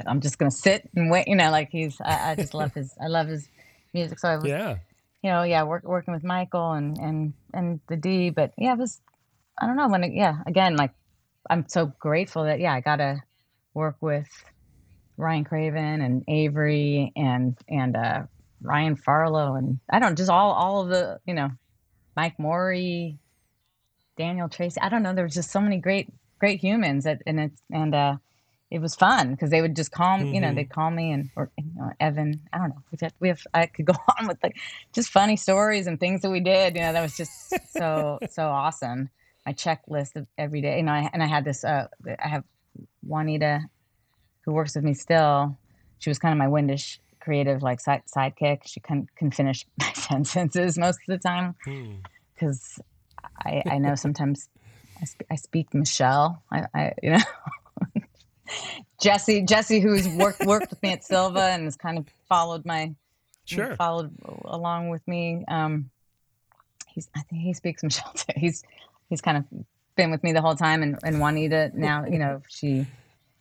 [0.08, 1.28] I'm just gonna sit and wait.
[1.28, 2.00] You know, like he's.
[2.02, 2.94] I, I just love his.
[3.02, 3.50] I love his
[3.94, 4.20] music.
[4.20, 4.78] So I was, yeah.
[5.24, 8.78] You know, yeah, work, working with Michael and and and the D, but yeah, it
[8.80, 9.02] was.
[9.60, 10.04] I don't know when.
[10.04, 10.92] It, yeah, again, like
[11.50, 13.22] I'm so grateful that yeah, I got to
[13.74, 14.28] work with
[15.18, 18.24] Ryan Craven and Avery and and uh,
[18.62, 21.50] Ryan Farlow and I don't just all all of the you know
[22.16, 23.18] Mike Morey,
[24.18, 24.80] Daniel Tracy.
[24.82, 25.14] I don't know.
[25.14, 28.16] There was just so many great great humans and it's and uh
[28.72, 30.34] it was fun because they would just call me, mm-hmm.
[30.36, 30.58] you know, mm-hmm.
[30.58, 33.42] they'd call me and or you know, Evan, I don't know, we have, we have
[33.54, 34.58] I could go on with like
[34.94, 38.48] just funny stories and things that we did, you know, that was just so so
[38.48, 39.10] awesome.
[39.46, 41.64] My checklist of every day, you know, I, and I had this.
[41.64, 41.88] Uh,
[42.24, 42.44] I have
[43.02, 43.62] Juanita,
[44.42, 45.58] who works with me still.
[46.00, 48.60] She was kind of my Windish creative like side, sidekick.
[48.66, 51.56] She can can finish my sentences most of the time
[52.36, 53.48] because hmm.
[53.48, 54.50] I I know sometimes
[55.02, 56.44] I, sp- I speak Michelle.
[56.52, 57.20] I, I you know
[59.02, 62.94] Jesse Jesse who's worked worked with me at Silva and has kind of followed my
[63.46, 64.14] sure followed
[64.46, 65.44] along with me.
[65.48, 65.90] Um,
[66.88, 68.34] he's I think he speaks Michelle too.
[68.36, 68.64] He's
[69.10, 69.46] he's kind of
[69.96, 72.86] been with me the whole time, and, and Juanita now, you know, she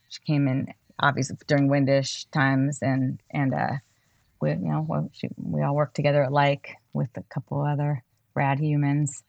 [0.08, 3.76] she came in obviously during Windish times, and and uh,
[4.40, 8.02] we you know well, she, we all worked together at like with a couple other
[8.34, 9.22] rad humans.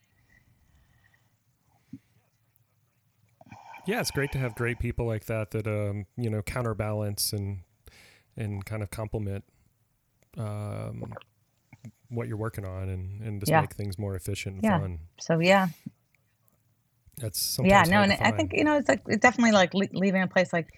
[3.90, 7.62] Yeah, it's great to have great people like that that um, you know counterbalance and
[8.36, 9.42] and kind of complement
[10.38, 11.16] um,
[12.08, 13.62] what you're working on and and just Yeah.
[13.62, 14.78] make things more efficient and Yeah.
[14.78, 14.98] fun.
[15.18, 15.66] So yeah,
[17.20, 17.68] That's something.
[17.68, 20.52] yeah, no, and I think you know it's like it's definitely like leaving a place
[20.52, 20.68] like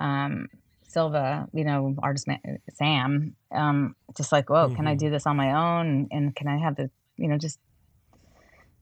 [0.00, 0.48] um,
[0.88, 2.40] Silva, you know, artist man,
[2.74, 4.98] Sam, um, just like, whoa, can I Mhm.
[4.98, 7.60] do this on my own, and can I have the, you know, just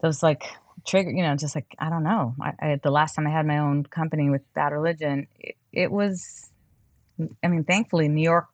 [0.01, 0.45] those like
[0.87, 2.35] trigger, you know, just like I don't know.
[2.41, 5.93] I, I the last time I had my own company with Bad Religion, it, it
[5.93, 6.51] was,
[7.43, 8.47] I mean, thankfully New York,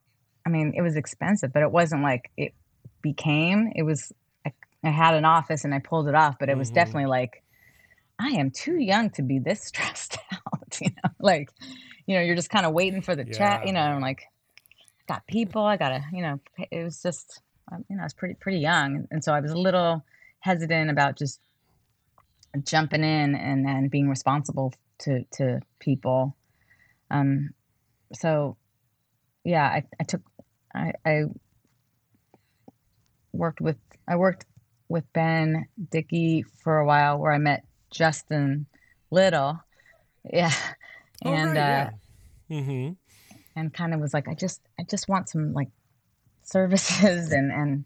[0.45, 2.55] I mean, it was expensive, but it wasn't like it
[3.03, 3.73] became.
[3.75, 4.13] It was
[4.47, 4.53] I,
[4.85, 6.75] I had an office and I pulled it off, but it was Mhm.
[6.75, 7.43] definitely like
[8.19, 11.51] I am too young to be this stressed out, you know, like,
[12.07, 14.23] you know, you're just kind of waiting for the chat, you know, I'm like,
[15.09, 17.41] got people, I gotta, you know, it was just,
[17.73, 19.07] um, you know, I was pretty, pretty young.
[19.11, 20.05] And so I was a little
[20.41, 21.41] hesitant about just
[22.65, 26.37] jumping in and then being responsible to, to people.
[27.11, 27.51] Um,
[28.13, 28.57] so
[29.45, 30.23] yeah, I, I took,
[30.75, 31.25] I, I
[33.33, 33.77] worked with,
[34.09, 34.47] I worked
[34.89, 38.67] with Ben Dickey for a while where I met Justin
[39.11, 39.61] Little.
[40.25, 40.53] Yeah.
[41.25, 41.91] Oh, And, right, uh,
[42.49, 42.61] yeah.
[42.61, 42.93] Mm-hmm.
[43.57, 45.71] and kind of was like, I just, I just want some like
[46.43, 47.85] services and, and,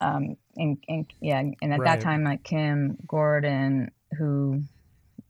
[0.00, 1.38] um, and, and yeah.
[1.40, 1.84] And at Right.
[1.84, 4.62] that time, like Kim Gordon, who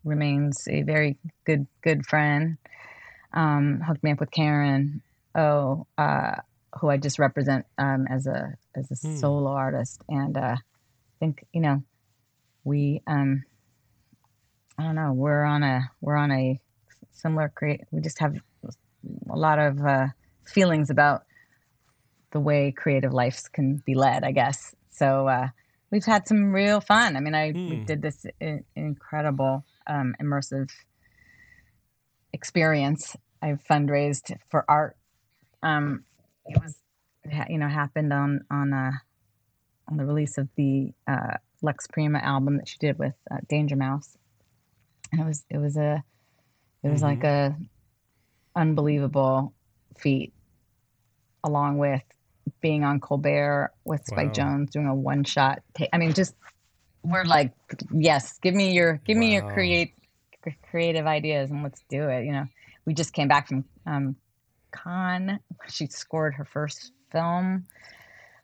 [0.04, 2.58] remains a very good, good friend,
[3.32, 5.02] um, hooked me up with Karen.
[5.34, 6.36] Oh, uh,
[6.80, 9.18] who I just represent, um, as a, as a Hmm.
[9.18, 10.02] solo artist.
[10.08, 11.82] And, uh, I think, you know,
[12.64, 13.44] we, um,
[14.78, 16.60] I don't know, we're on a, we're on a
[17.12, 18.34] similar create, we just have
[19.30, 20.08] a lot of uh,
[20.46, 21.22] feelings about
[22.33, 24.74] the way creative lives can be led, I guess.
[24.91, 25.49] So uh,
[25.91, 27.16] we've had some real fun.
[27.16, 27.85] I mean, I we Hmm.
[27.87, 30.70] did this i- incredible um, immersive
[32.33, 33.16] experience.
[33.43, 34.97] I fundraised for art.
[35.62, 36.05] Um,
[36.47, 36.77] it was,
[37.49, 38.93] you know, happened on on uh,
[39.89, 43.77] on the release of the uh, Lux Prima album that she did with uh, Danger
[43.77, 44.16] Mouse,
[45.12, 46.03] and it was it was a
[46.83, 47.57] it was like a
[48.55, 49.53] unbelievable
[49.99, 50.33] feat,
[51.45, 52.03] along with
[52.61, 54.32] being on Colbert with Spike Wow.
[54.32, 55.62] Jonze doing a one shot.
[55.76, 56.34] Ta- I mean, just
[57.03, 57.53] we're like,
[57.92, 59.53] yes, give me your give me your Wow.
[59.53, 59.94] create
[60.42, 62.24] cr- creative ideas and let's do it.
[62.24, 62.47] You know,
[62.84, 64.16] we just came back from um,
[64.72, 65.38] Cannes.
[65.68, 67.66] She scored her first film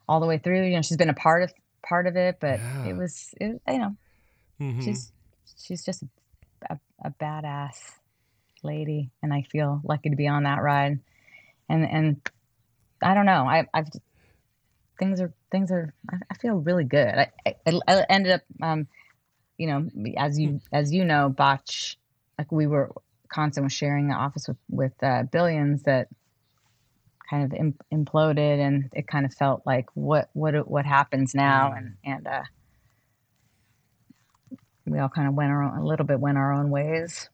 [0.07, 0.63] all the way through.
[0.65, 2.85] You know, she's been a part of part of it, but Yeah.
[2.89, 3.95] it was, it, you know,
[4.61, 4.81] Mm-hmm.
[4.81, 5.11] she's
[5.57, 6.03] she's just
[6.69, 7.77] a, a badass
[8.63, 10.99] lady and i feel lucky to be on that ride
[11.67, 12.21] and and
[13.03, 13.87] i don't know i i've
[14.99, 18.87] things are things are i, I feel really good I, I i ended up um
[19.57, 21.97] you know as you as you know Boche
[22.37, 22.91] like we were
[23.29, 26.07] constant was sharing the office with with uh, billions that
[27.29, 31.73] kind of Im- imploded and it kind of felt like what what what happens now
[31.73, 31.77] Mm.
[31.77, 32.43] and and uh
[34.85, 37.29] we all kind of went our own, a little bit went our own ways.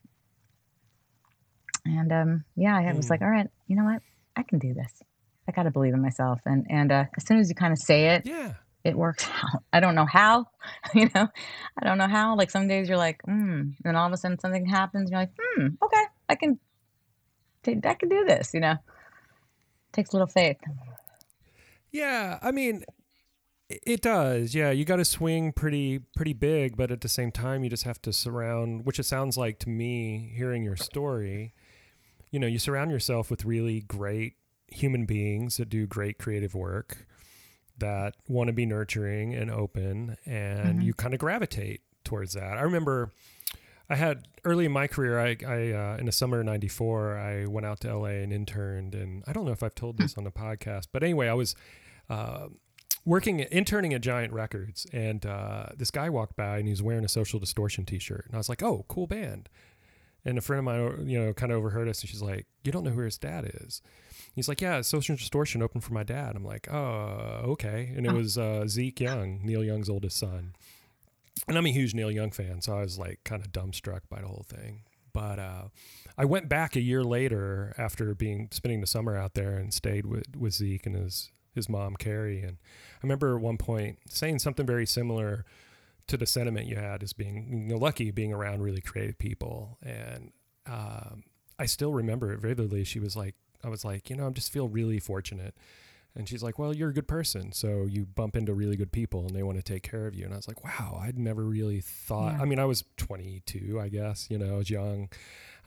[1.85, 3.09] And um, yeah, I was Hmm.
[3.09, 4.01] like, all right, you know what?
[4.35, 4.91] I can do this.
[5.49, 6.39] I got to believe in myself.
[6.45, 8.53] And and uh, as soon as you kind of say it, Yeah.
[8.83, 9.63] it works out.
[9.73, 10.45] I don't know how,
[10.93, 11.27] you know,
[11.81, 12.35] I don't know how.
[12.37, 15.09] Like some days you're like, hmm, and all of a sudden something happens.
[15.09, 16.59] And you're like, hmm, okay, I can,
[17.67, 18.53] I can do this.
[18.53, 18.75] You know,
[19.91, 20.57] takes a little faith.
[21.91, 22.83] Yeah, I mean,
[23.69, 24.53] it does.
[24.53, 27.83] Yeah, you got to swing pretty pretty big, but at the same time, you just
[27.83, 28.85] have to surround.
[28.85, 31.53] Which it sounds like to me, hearing your story.
[32.31, 34.35] You know, you surround yourself with really great
[34.71, 37.05] human beings that do great creative work,
[37.77, 40.83] that want to be nurturing and open, and Mhm.
[40.83, 42.57] you kind of gravitate towards that.
[42.57, 43.11] I remember.
[43.91, 45.19] I had early in my career.
[45.19, 48.93] I, I uh, in the summer of '94, I went out to LA and interned,
[48.93, 51.55] and I don't know if I've told this on the podcast, but anyway, I was
[52.07, 52.49] uh,
[53.03, 57.03] working interning at Giant Records, and uh, this guy walked by and he was wearing
[57.03, 59.49] a Social Distortion T-shirt, and I was like, "Oh, cool band."
[60.29, 62.71] And a friend of mine, you know, kind of overheard us, and she's like, "You
[62.71, 63.81] don't know who his dad is?"
[64.35, 68.09] He's like, "Yeah, Social Distortion opened for my dad." I'm like, "Oh, okay." And it
[68.11, 68.15] Oh.
[68.15, 70.53] was uh, Zeke Young, Neil Young's oldest son.
[71.47, 74.21] And I'm a huge Neil Young fan, so I was like kind of dumbstruck by
[74.21, 74.83] the whole thing.
[75.13, 75.69] But uh,
[76.17, 80.05] I went back a year later after being spending the summer out there and stayed
[80.05, 82.41] with, with Zeke and his his mom Carrie.
[82.43, 85.45] And I remember at one point saying something very similar
[86.09, 89.77] to the sentiment you had as being you know, lucky being around really creative people.
[89.81, 90.31] And
[90.65, 91.23] um,
[91.57, 92.83] I still remember it vividly.
[92.83, 95.55] She was like, I was like, you know, I just feel really fortunate.
[96.15, 97.51] And she's like, well, you're a good person.
[97.51, 100.25] So you bump into really good people and they want to take care of you.
[100.25, 102.33] And I was like, wow, I'd never really thought.
[102.33, 102.41] Yeah.
[102.41, 105.09] I mean, I was 22, I guess, you know, I was young.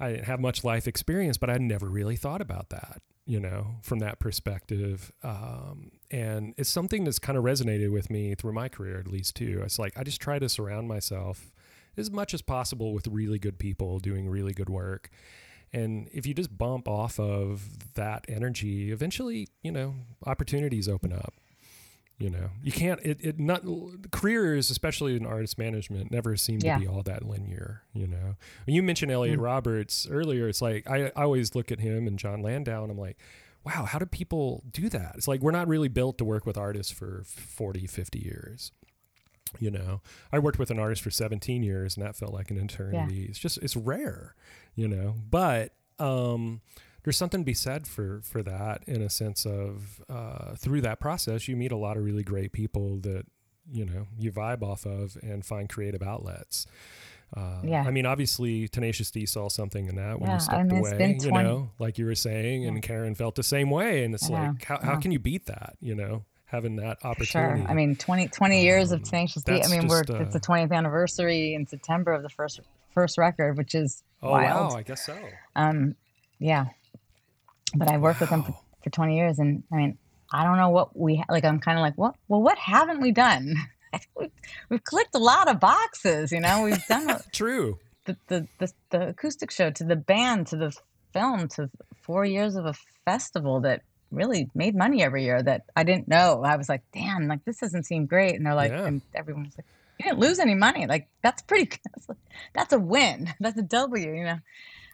[0.02, 3.76] I didn't have much life experience, but I'd never really thought about that, you know,
[3.82, 5.12] from that perspective.
[5.22, 9.36] Um, and it's something that's kind of resonated with me through my career, at least,
[9.36, 9.62] too.
[9.64, 11.52] It's like I just try to surround myself
[11.96, 15.08] as much as possible with really good people doing really good work.
[15.72, 19.94] And if you just bump off of that energy, eventually, you know,
[20.26, 21.32] opportunities open up.
[22.22, 23.64] You know, you can't, it, it not,
[24.12, 26.74] careers, especially in artist management, never seem yeah.
[26.74, 27.82] to be all that linear.
[27.94, 29.42] You know, when you mentioned Elliot mm.
[29.42, 32.98] Roberts earlier, it's like, I, I always look at him and Jon Landau and I'm
[32.98, 33.18] like,
[33.64, 35.14] wow, how do people do that?
[35.16, 38.70] It's like, we're not really built to work with artists for 40, 50 years
[39.58, 40.00] you know
[40.32, 43.26] i worked with an artist for 17 years and that felt like an eternity yeah.
[43.28, 44.34] it's just it's rare
[44.74, 46.62] you know but um
[47.04, 51.00] there's something to be said for for that in a sense of uh, through that
[51.00, 53.24] process you meet a lot of really great people that
[53.70, 56.66] you know you vibe off of and find creative outlets
[57.34, 57.82] uh, yeah.
[57.86, 60.78] I mean, obviously, Tenacious D saw something in that when yeah, you stepped I mean,
[60.80, 62.68] away, you know, like you were saying, yeah.
[62.68, 64.04] and Karen felt the same way.
[64.04, 66.26] And it's like, how, how can you beat that, you know?
[66.52, 67.62] having that opportunity.
[67.62, 67.70] Sure.
[67.70, 69.62] I mean, 20, 20 um, years of Tenacious D.
[69.62, 73.56] I mean, we're uh, it's the 20th anniversary in September of the first first record,
[73.56, 74.72] which is oh wild.
[74.72, 75.16] wow, I guess so.
[75.56, 75.96] Um,
[76.38, 76.66] yeah,
[77.74, 78.24] but I've worked wow.
[78.24, 79.98] with them for, for 20 years, and I mean,
[80.32, 81.44] I don't know what we ha- like.
[81.44, 82.14] I'm kind of like, what?
[82.28, 83.54] Well, what haven't we done?
[84.70, 86.32] we've, clicked a lot of boxes.
[86.32, 87.78] You know, we've done true.
[88.06, 90.76] The, the the the acoustic show to the band to the
[91.12, 91.70] film to
[92.02, 96.42] four years of a festival that really made money every year that I didn't know.
[96.44, 98.34] I was like, damn, like this doesn't seem great.
[98.34, 98.86] And they're like, yeah.
[98.86, 99.66] and everyone was like,
[99.98, 100.86] you didn't lose any money.
[100.86, 102.20] Like that's pretty, that's,
[102.52, 103.32] that's a win.
[103.40, 104.38] That's a W, you know?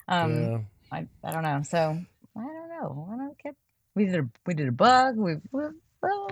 [0.07, 0.59] Um, yeah.
[0.91, 1.61] I, I don't know.
[1.63, 1.99] So
[2.39, 3.09] I don't know.
[3.11, 3.55] I don't get,
[3.95, 5.17] we did a, we did a bug.
[5.17, 5.63] We, we
[6.01, 6.29] well,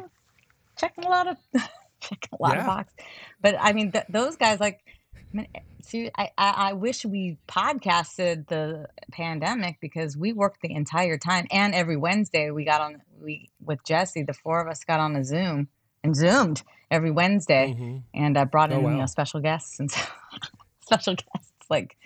[0.78, 1.38] checking a lot of,
[2.02, 2.62] checking a lot yeah.
[2.62, 2.94] of box,
[3.42, 4.80] but I mean, th- those guys like,
[5.16, 5.48] I mean,
[5.82, 11.48] see, I, I, I wish we podcasted the pandemic because we worked the entire time,
[11.52, 14.24] and every Wednesday we got on we with Jesse.
[14.24, 15.68] The four of us got on a Zoom
[16.04, 17.98] and zoomed every Wednesday, mm-hmm.
[18.14, 18.92] and I uh, brought in oh, wow.
[18.92, 19.92] you know special guests and
[20.82, 21.98] special guests like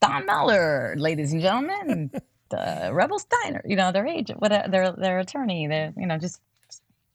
[0.00, 2.10] Don Meller, ladies and gentlemen,
[2.52, 3.62] the Rebel Steiner.
[3.64, 5.66] You know their agent, what their their attorney.
[5.66, 6.40] Their you know just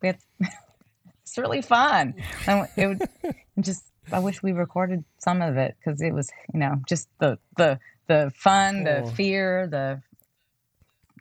[0.02, 0.26] it's,
[1.22, 2.16] it's really fun.
[2.48, 6.60] And it would just I wish we recorded some of it because it was, you
[6.60, 9.08] know, just the the the fun, the oh.
[9.08, 10.02] fear, the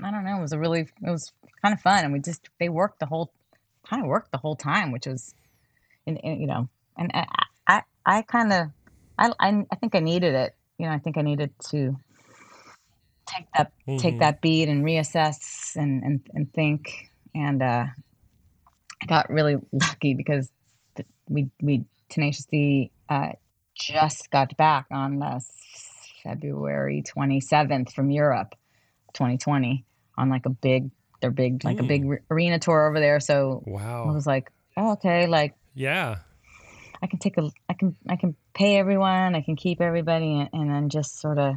[0.02, 0.38] I don't know.
[0.38, 3.06] It was a really it was kind of fun, and we just they worked the
[3.06, 3.32] whole
[3.88, 5.34] kind of worked the whole time, which was,
[6.06, 7.26] in, in you know, and I
[7.66, 8.68] I, I kind of
[9.18, 10.54] I, I I think I needed it.
[10.78, 11.96] You know, I think I needed to
[13.26, 13.98] take that mm-hmm.
[13.98, 17.10] take that beat and reassess and and and think.
[17.34, 17.86] And uh,
[19.02, 20.50] I got really lucky because
[21.28, 23.32] we we Tenacious D uh,
[23.74, 25.40] just got back on uh,
[26.22, 28.54] February 27th from Europe,
[29.14, 29.84] 2020,
[30.16, 31.84] on like a big, their big, like mm.
[31.84, 32.18] a big mm.
[32.30, 33.20] arena tour over there.
[33.20, 36.18] So wow, I was like, oh, okay, like yeah,
[37.02, 40.48] I can take a, I can, I can pay everyone, I can keep everybody, and,
[40.52, 41.56] and then just sort of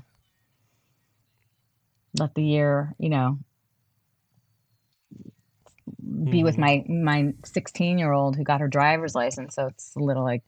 [2.19, 3.39] let the year, you know,
[6.29, 7.03] be with mm-hmm.
[7.03, 9.55] my my 16 year old who got her driver's license.
[9.55, 10.43] So it's a little like,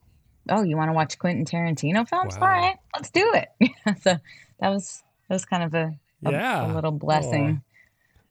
[0.49, 2.37] oh, you want to watch Quentin Tarantino films?
[2.37, 2.47] Wow.
[2.47, 3.49] All right, let's do it.
[4.01, 4.17] so
[4.59, 6.71] that was that was kind of a a, yeah.
[6.71, 7.65] a little blessing oh.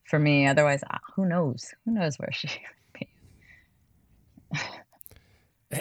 [0.05, 0.47] for me.
[0.47, 1.75] Otherwise, uh, who knows?
[1.85, 2.49] Who knows where she
[2.93, 3.09] would
[5.73, 5.81] be.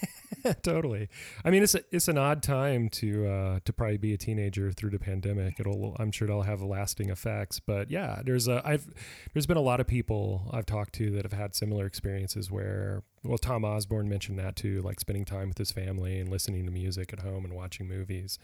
[0.62, 1.08] totally.
[1.44, 4.72] I mean, it's a, it's an odd time to uh, to probably be a teenager
[4.72, 5.58] through the pandemic.
[5.58, 7.60] It'll I'm sure it'll have lasting effects.
[7.60, 8.88] But yeah, there's a I've
[9.32, 13.02] there's been a lot of people I've talked to that have had similar experiences where
[13.24, 16.72] well Tom Osborne mentioned that too, like spending time with his family and listening to
[16.72, 18.38] music at home and watching movies.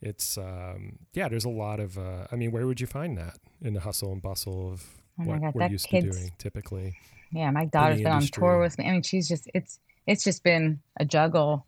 [0.00, 3.38] It's um, yeah, there's a lot of uh, I mean, where would you find that
[3.60, 4.84] in the hustle and bustle of
[5.20, 6.96] oh what God, we're used to doing typically?
[7.32, 8.88] Yeah, my daughter's been on tour with me.
[8.88, 9.78] I mean, she's just it's
[10.10, 11.66] it's just been a juggle.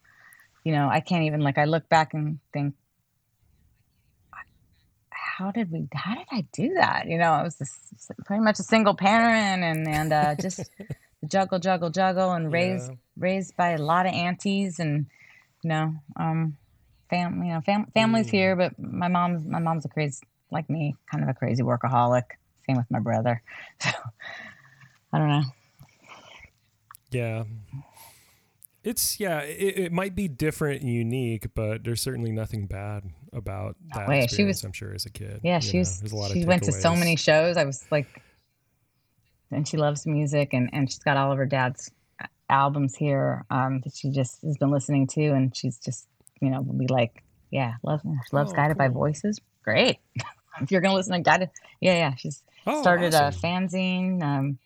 [0.64, 2.74] You know, I can't even like I look back and think,
[5.10, 5.86] how did we?
[5.94, 7.06] How did I do that?
[7.06, 10.68] You know, I was this, pretty much a single parent and and uh, just
[11.26, 12.96] juggle, juggle, juggle, and raised yeah.
[13.16, 15.06] raised by a lot of aunties and
[15.62, 16.56] you know, um,
[17.10, 18.32] fam, you know, fam- families mm.
[18.32, 22.24] here, but my mom's my mom's a crazy like me, kind of a crazy workaholic.
[22.66, 23.40] Same with my brother.
[23.80, 23.90] So
[25.14, 25.42] I don't know.
[27.10, 27.44] Yeah,
[28.84, 33.76] It's yeah, it, it, might be different and unique, but there's certainly nothing bad about
[33.94, 34.26] that way.
[34.26, 35.40] She was, I'm sure, as a kid.
[35.44, 36.00] Yeah, she was.
[36.00, 37.56] There's a lot she went to so many shows.
[37.56, 38.08] I was like,
[39.52, 41.92] and she loves music, and and she's got all of her dad's
[42.50, 46.08] albums here um, that she just has been listening to, and she's just
[46.40, 47.22] you know be like,
[47.52, 48.02] yeah, loves
[48.32, 48.88] loves oh, guided cool.
[48.88, 49.40] by voices.
[49.62, 49.98] Great.
[50.60, 52.14] if you're gonna listen to guided, yeah, yeah.
[52.16, 53.38] She's oh, started awesome.
[53.38, 54.22] a fanzine.
[54.22, 54.58] Um,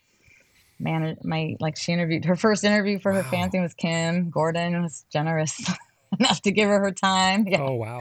[0.79, 3.31] man my like she interviewed her first interview for her wow.
[3.31, 5.71] fanzine was Kim Gordon was generous
[6.19, 7.47] enough to give her her time.
[7.47, 7.63] Yeah.
[7.63, 8.01] Oh wow!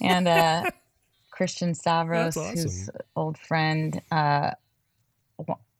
[0.00, 0.70] And uh,
[1.30, 2.56] Christian Stavros, awesome.
[2.56, 4.00] who's old friend.
[4.10, 4.50] Uh,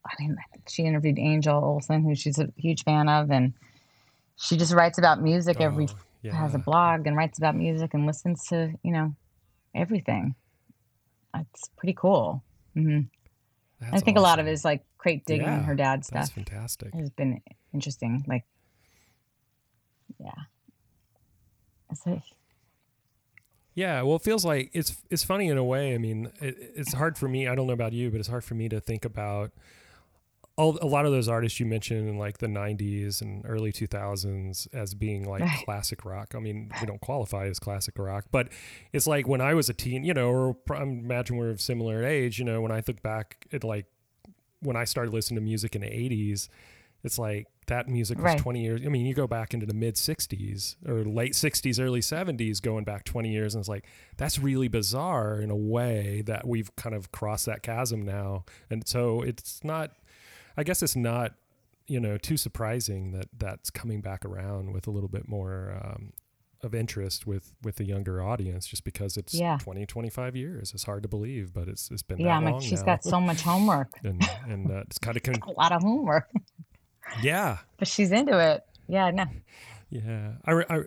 [0.07, 0.37] I mean,
[0.69, 3.55] she interviewed Angel Olsen, who she's a huge fan of, and
[4.37, 5.89] she just writes about music every.
[5.91, 6.35] Oh, yeah.
[6.35, 9.15] Has a blog and writes about music and listens to you know
[9.75, 10.35] everything.
[11.35, 12.43] It's pretty cool.
[12.77, 13.01] Mm-hmm.
[13.83, 14.17] I think awesome.
[14.17, 16.23] a lot of it is like crate digging yeah, her dad's stuff.
[16.23, 16.89] That's fantastic.
[16.95, 17.43] It's been
[17.75, 18.25] interesting.
[18.27, 18.45] Like,
[20.19, 20.33] yeah.
[21.91, 22.25] It's
[23.75, 25.95] yeah, well, it feels like it's it's funny in a way.
[25.95, 27.47] I mean, it, it's hard for me.
[27.47, 29.51] I don't know about you, but it's hard for me to think about
[30.57, 34.69] all a lot of those artists you mentioned in like the 90s and early 2000s
[34.73, 35.65] as being like right.
[35.67, 36.35] classic rock.
[36.35, 38.49] I mean, we don't qualify as classic rock, but
[38.93, 42.05] it's like when I was a teen, you know, or I imagine we're of similar
[42.05, 43.87] age, you know, when I look back at like
[44.65, 46.49] when I started listening to music in the 80s,
[47.05, 48.39] it's like that music was right.
[48.39, 48.81] 20 years.
[48.85, 52.85] I mean, you go back into the mid 60s or late 60s, early 70s, going
[52.85, 53.85] back 20 years, and it's like
[54.17, 58.45] that's really bizarre in a way that we've kind of crossed that chasm now.
[58.71, 59.93] And so it's not,
[60.57, 61.35] I guess it's not,
[61.87, 66.15] you know, too surprising that that's coming back around with a little bit more um,
[66.65, 69.59] of interest with with the younger audience just because it's yeah.
[69.61, 70.73] 20 25 years.
[70.75, 72.87] It's hard to believe but it's it's been yeah I like she's now.
[72.87, 73.91] got so much homework.
[74.05, 76.31] And and uh, it's kind of con- a lot of homework.
[77.23, 77.59] Yeah.
[77.79, 78.65] But she's into it.
[78.89, 79.27] Yeah no.
[79.91, 80.33] Yeah.
[80.45, 80.81] I, I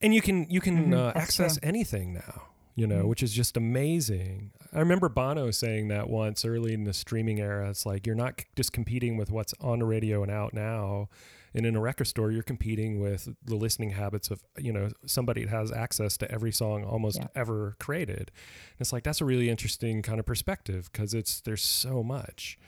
[0.00, 1.68] and you can you can mm-hmm, uh, access true.
[1.68, 2.44] anything now
[2.76, 3.08] you know mm-hmm.
[3.08, 4.52] which is just amazing.
[4.72, 8.44] I remember bono saying that once early in the streaming era it's like you're not
[8.54, 11.08] just competing with what's on the radio and out now
[11.54, 15.44] and in a record store, you're competing with the listening habits of, you know, somebody
[15.44, 17.28] that has access to every song almost yeah.
[17.34, 18.30] ever created.
[18.30, 22.58] And it's like, that's a really interesting kind of perspective because it's, there's so much,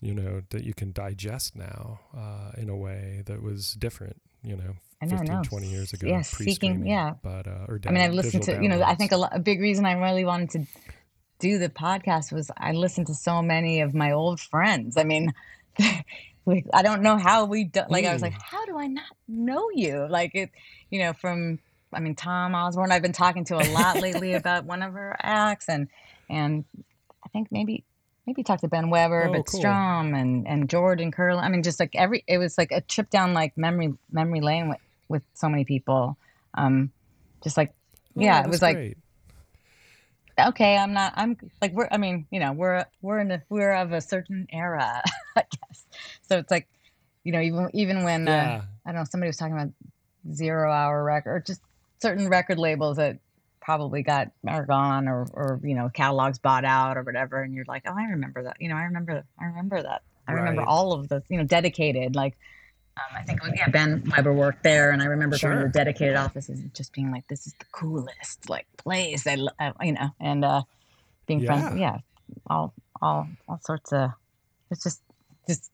[0.00, 4.56] you know, that you can digest now uh, in a way that was different, you
[4.56, 4.74] know,
[5.08, 6.06] 15, 20 years ago.
[6.06, 7.14] Yeah, speaking, yeah.
[7.22, 9.38] But, uh, or down, I mean, I've listened to, you know, I think a, a
[9.38, 10.66] big reason I really wanted to
[11.38, 14.96] do the podcast was I listened to so many of my old friends.
[14.96, 15.32] I mean,
[16.46, 18.42] like I don't know how we do, like I was like, mm.
[18.42, 20.06] how do I not know you?
[20.08, 20.50] Like it,
[20.90, 21.58] you know, from
[21.92, 22.92] I mean Tom Osborne.
[22.92, 25.88] I've been talking to a lot lately about one of her acts, and
[26.28, 26.64] and
[27.24, 27.84] I think maybe
[28.26, 29.60] maybe talked to Ben Weber, oh, but cool.
[29.60, 31.38] Strohm and and Jordan Curl.
[31.38, 34.68] I mean, just like every it was like a trip down like memory memory lane
[34.68, 34.78] with
[35.08, 36.16] with so many people.
[36.54, 36.90] Um,
[37.42, 37.72] just like
[38.16, 38.74] oh, yeah, it was great.
[38.74, 38.96] like
[40.48, 41.12] okay, I'm not.
[41.16, 41.88] I'm like we're.
[41.90, 45.02] I mean, you know, we're we're in a we're of a certain era,
[45.36, 45.84] I guess.
[46.30, 46.68] So it's like,
[47.24, 48.54] you know, even even when uh, yeah.
[48.56, 49.72] uh, I don't know, somebody was talking about
[50.32, 51.60] zero hour record, or just
[52.00, 53.18] certain record labels that
[53.60, 57.64] probably got are gone, or or you know, catalogs bought out or whatever, and you're
[57.66, 58.56] like, oh, I remember that.
[58.60, 60.02] You know, I remember, I remember that.
[60.28, 62.36] I remember all of the, you know, dedicated like
[62.96, 65.50] um, I think yeah, Ben Weber worked there, and I remember sure.
[65.50, 69.26] going to the dedicated offices and just being like, "This is the coolest like place."
[69.26, 70.62] I, I you know, and uh,
[71.26, 71.46] being yeah.
[71.46, 71.98] friends, yeah,
[72.46, 74.10] all all all sorts of.
[74.70, 75.00] It's just
[75.48, 75.70] just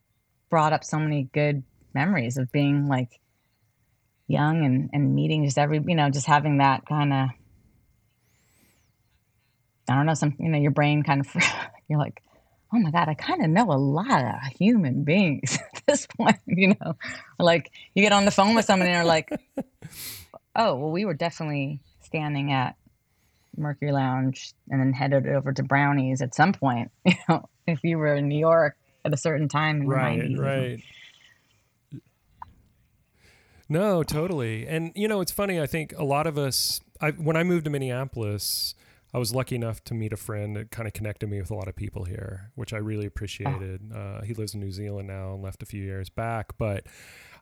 [0.51, 1.63] brought up so many good
[1.95, 3.21] memories of being like
[4.29, 7.29] young and and meeting just every you know just having that kind of.
[9.89, 11.33] I don't know, some you know, your brain kind of
[11.89, 12.21] you're like,
[12.73, 16.39] oh my God, I kind of know a lot of human beings at this point,
[16.47, 16.97] you know?
[17.39, 19.31] Like you get on the phone with someone and they're like,
[20.57, 22.77] oh, well, we were definitely standing at
[23.57, 27.99] Mercury Lounge and then headed over to Brownies at some point, you know, if you
[27.99, 28.77] were in New York
[29.07, 30.39] at a certain time in right, the 90s.
[30.39, 30.83] Right.
[33.69, 34.67] No, totally.
[34.67, 35.61] And, you know, it's funny.
[35.61, 38.75] I think a lot of us, I, when I moved to Minneapolis,
[39.15, 41.55] I was lucky enough to meet a friend that kind of connected me with a
[41.55, 43.81] lot of people here, which I really appreciated.
[43.95, 43.99] Oh.
[43.99, 46.87] Uh, he lives in New Zealand now and left a few years back, but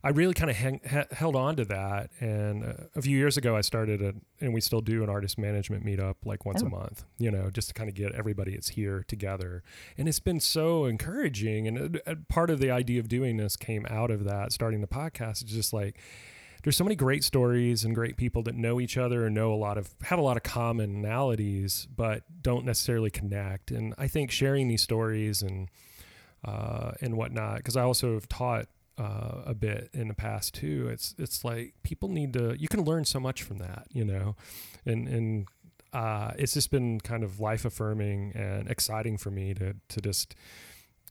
[0.04, 2.10] I really kind of hang, ha- held on to that.
[2.20, 5.38] And uh, a few years ago, I started a, and we still do an artist
[5.38, 6.66] management meetup like once oh.
[6.66, 9.62] a month, you know, just to kind of get everybody that's here together.
[9.96, 11.66] And it's been so encouraging.
[11.66, 14.86] And uh, part of the idea of doing this came out of that, starting the
[14.86, 15.40] podcast.
[15.40, 15.98] It's just like,
[16.64, 19.56] there's so many great stories and great people that know each other and know a
[19.56, 24.66] lot of have a lot of commonalities but don't necessarily connect and i think sharing
[24.66, 25.68] these stories and
[26.42, 28.66] uh, and whatnot because i also have taught
[28.98, 30.88] uh, a bit in the past too.
[30.90, 32.56] It's it's like people need to.
[32.58, 34.36] You can learn so much from that, you know,
[34.86, 35.48] and and
[35.92, 40.34] uh, it's just been kind of life affirming and exciting for me to to just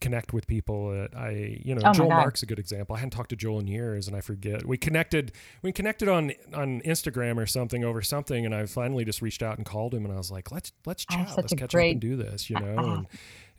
[0.01, 2.09] connect with people that I, you know, Oh Joel.
[2.09, 2.93] Mark's a good example.
[2.93, 4.65] I hadn't talked to Joel in years and I forget.
[4.65, 5.31] We connected
[5.61, 9.55] we connected on on Instagram or something over something and I finally just reached out
[9.57, 11.31] and called him and I was like, "Let's let's chat.
[11.37, 12.75] Let's catch up great- and do this," you know.
[12.77, 13.07] I- and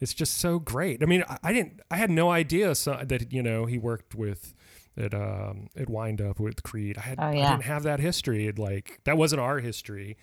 [0.00, 1.02] it's just so great.
[1.02, 4.14] I mean, I, I didn't I had no idea so, that you know, he worked
[4.14, 4.54] with
[4.96, 6.98] at um at Wind Up with Creed.
[6.98, 8.46] I had Oh, I didn't have that history.
[8.46, 10.16] It, like that wasn't our history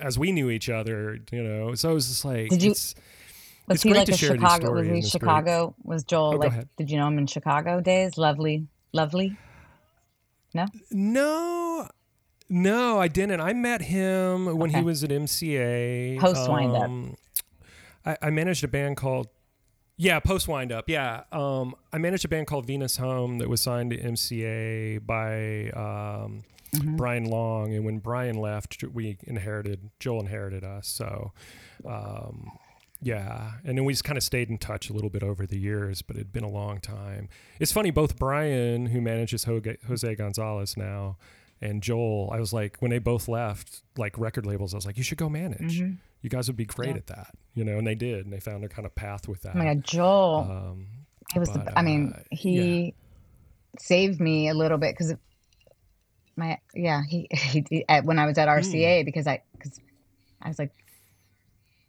[0.00, 1.74] as we knew each other, you know.
[1.74, 2.94] So it was just like Did you- it's,
[3.68, 4.72] Was It's he great like to a Chicago?
[4.72, 5.20] Was he and it's great.
[5.20, 5.74] Chicago?
[5.84, 6.76] Was Joel Oh, like?
[6.76, 8.16] Did you know him in Chicago days?
[8.16, 9.36] Lovely, lovely.
[10.54, 10.66] No.
[10.90, 11.88] No,
[12.48, 13.40] no, I didn't.
[13.40, 16.18] I met him when he was at MCA.
[16.20, 17.18] Post Wind Up.
[18.06, 19.28] I, I managed a band called.
[19.98, 20.88] Yeah, post wind up.
[20.88, 25.70] Yeah, um, I managed a band called Venus Hum that was signed to MCA by
[25.70, 26.44] um,
[26.74, 26.96] Mm-hmm.
[26.96, 30.88] Brian Long, and when Brian left, we inherited Joel inherited us.
[30.88, 31.32] So,
[31.86, 32.50] um,
[33.00, 35.58] yeah, and then we just kind of stayed in touch a little bit over the
[35.58, 37.28] years, but it'd been a long time.
[37.60, 41.16] It's funny, both Brian, who manages Hoge- Jose Gonzalez now,
[41.62, 44.98] and Joel, I was like, when they both left, like record labels, I was like,
[44.98, 45.78] you should go manage.
[45.78, 45.96] You
[46.28, 46.96] guys would be great Yeah.
[46.96, 49.40] at that, you know, and they did, and they found their kind of path with
[49.42, 49.56] that.
[49.56, 50.48] Oh my God, Joel.
[50.48, 50.86] Um,
[51.32, 51.48] He was.
[51.48, 52.94] But, the, I mean, uh, he
[53.78, 55.14] saved me a little bit because
[56.36, 58.46] my yeah he, he, at, when I was at.
[58.48, 59.80] RCA because I because
[60.42, 60.70] I was like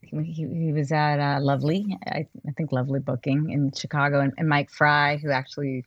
[0.02, 4.48] he, he, was at uh, Lovely I, I think Lovely Booking in Chicago and, and
[4.48, 5.84] Mike Fry who actually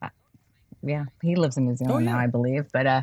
[0.00, 0.08] uh,
[0.84, 2.22] yeah he lives in New Zealand now Oh, yeah.
[2.22, 3.02] I believe but uh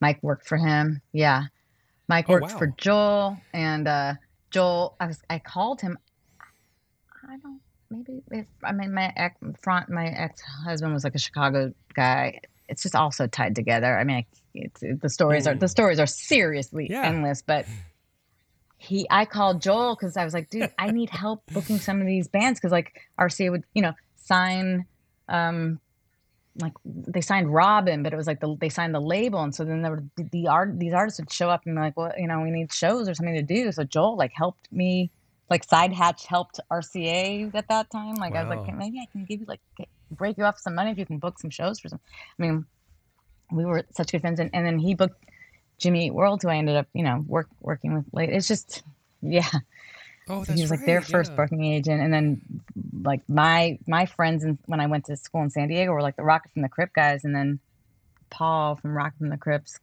[0.00, 1.44] Mike worked for him yeah
[2.06, 2.66] Mike Oh, worked for.
[2.76, 4.14] Joel and uh
[4.56, 5.98] Joel I was I called him
[7.28, 11.18] I don't maybe if I mean my ex front my ex husband was like a
[11.18, 12.40] Chicago guy.
[12.68, 13.96] It's just all so tied together.
[13.98, 17.04] I mean, it's, it, the stories are the stories are seriously Yeah.
[17.04, 17.42] endless.
[17.42, 17.66] But
[18.78, 22.06] he, I called Joel because I was like, dude, I need help booking some of
[22.06, 24.86] these bands because like RCA would you know sign.
[25.28, 25.80] um
[26.60, 29.64] like they signed Robin, but it was like the, they signed the label, and so
[29.64, 30.78] then there were the, the art.
[30.78, 33.14] These artists would show up and be like, "Well, you know, we need shows or
[33.14, 35.10] something to do." So Joel like helped me
[35.50, 38.14] like side hatch helped RCA at that time.
[38.14, 39.60] Like I was like, maybe I can give you like
[40.10, 42.00] break you off some money if you can book some shows for some.
[42.38, 42.66] I mean,
[43.52, 45.24] we were such good friends, and, and then he booked
[45.78, 48.30] Jimmy Eat World, who I ended up you know work working with late.
[48.30, 48.82] It's just
[49.22, 49.48] yeah,
[50.28, 51.36] oh, he was like their right, first yeah.
[51.36, 52.40] booking agent, and then
[53.02, 56.16] like my my friends and when I went to school in San Diego were like
[56.16, 57.60] the Rocket from the Crypt guys, and then
[58.30, 59.78] Paul from Rocket from the Crypt's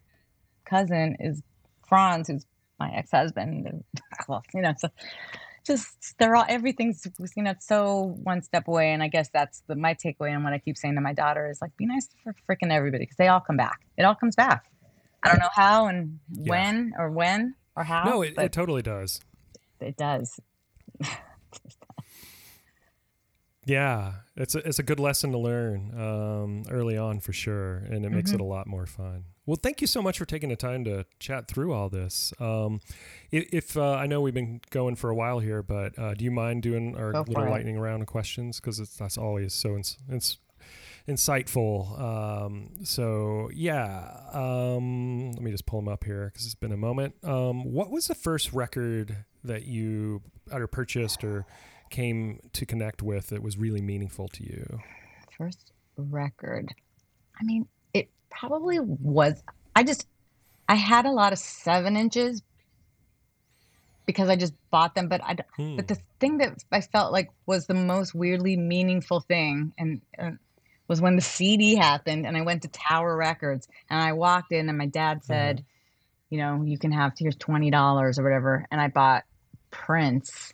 [0.66, 1.42] cousin is
[1.88, 2.46] Franz, who's
[2.80, 3.84] my ex husband.
[4.28, 4.90] Well, you know, so
[5.66, 9.76] just they're all everything's you know so one step away, and I guess that's the
[9.76, 12.36] my takeaway and what I keep saying to my daughter is like be nice for
[12.50, 13.80] freaking everybody because they all come back.
[13.98, 14.66] It all comes back.
[15.24, 16.50] I don't know how and Yeah.
[16.50, 18.04] when or when or how.
[18.04, 19.22] No, it, but it totally does.
[19.84, 20.40] It does.
[23.66, 28.04] Yeah, it's a, it's a good lesson to learn um, early on for sure, and
[28.06, 28.42] it makes Mm-hmm.
[28.42, 29.24] it a lot more fun.
[29.46, 32.34] Well, thank you so much for taking the time to chat through all this.
[32.42, 32.82] Um,
[33.32, 36.26] if if, uh, I know we've been going for a while here, but uh, do
[36.26, 37.50] you mind doing our little it.
[37.50, 38.60] lightning round of questions?
[38.60, 40.38] Because that's always so ins- ins-
[41.08, 41.98] insightful.
[42.02, 46.78] Um, so yeah, um, let me just pull them up here because it's been a
[46.78, 47.16] moment.
[47.24, 50.22] Um, what was the first record that you
[50.52, 51.46] either purchased or
[51.90, 54.80] came to connect with that was really meaningful to you?
[55.38, 56.70] first record
[57.40, 59.42] i mean it probably was
[59.76, 60.08] i just
[60.70, 62.44] i had a lot of seven inches
[64.06, 65.76] because i just bought them but I, Hmm.
[65.76, 70.32] but the thing that i felt like was the most weirdly meaningful thing and uh,
[70.88, 74.70] was when the cd happened and i went to tower records and i walked in
[74.70, 75.64] and my dad said
[76.30, 79.24] you know you can have here's $20 or whatever and i bought
[79.74, 80.54] prince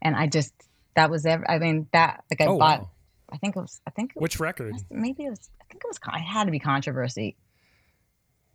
[0.00, 0.52] and i just
[0.96, 2.90] that was ever i mean that like i oh bought wow!
[3.30, 4.74] i think it was i think it was Which record?
[4.90, 7.36] maybe it was i think it was it had to be controversy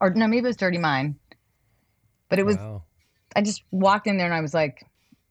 [0.01, 1.16] or no maybe it was dirty mind
[2.28, 2.84] but it was wow.
[3.36, 4.84] i just walked in there and i was like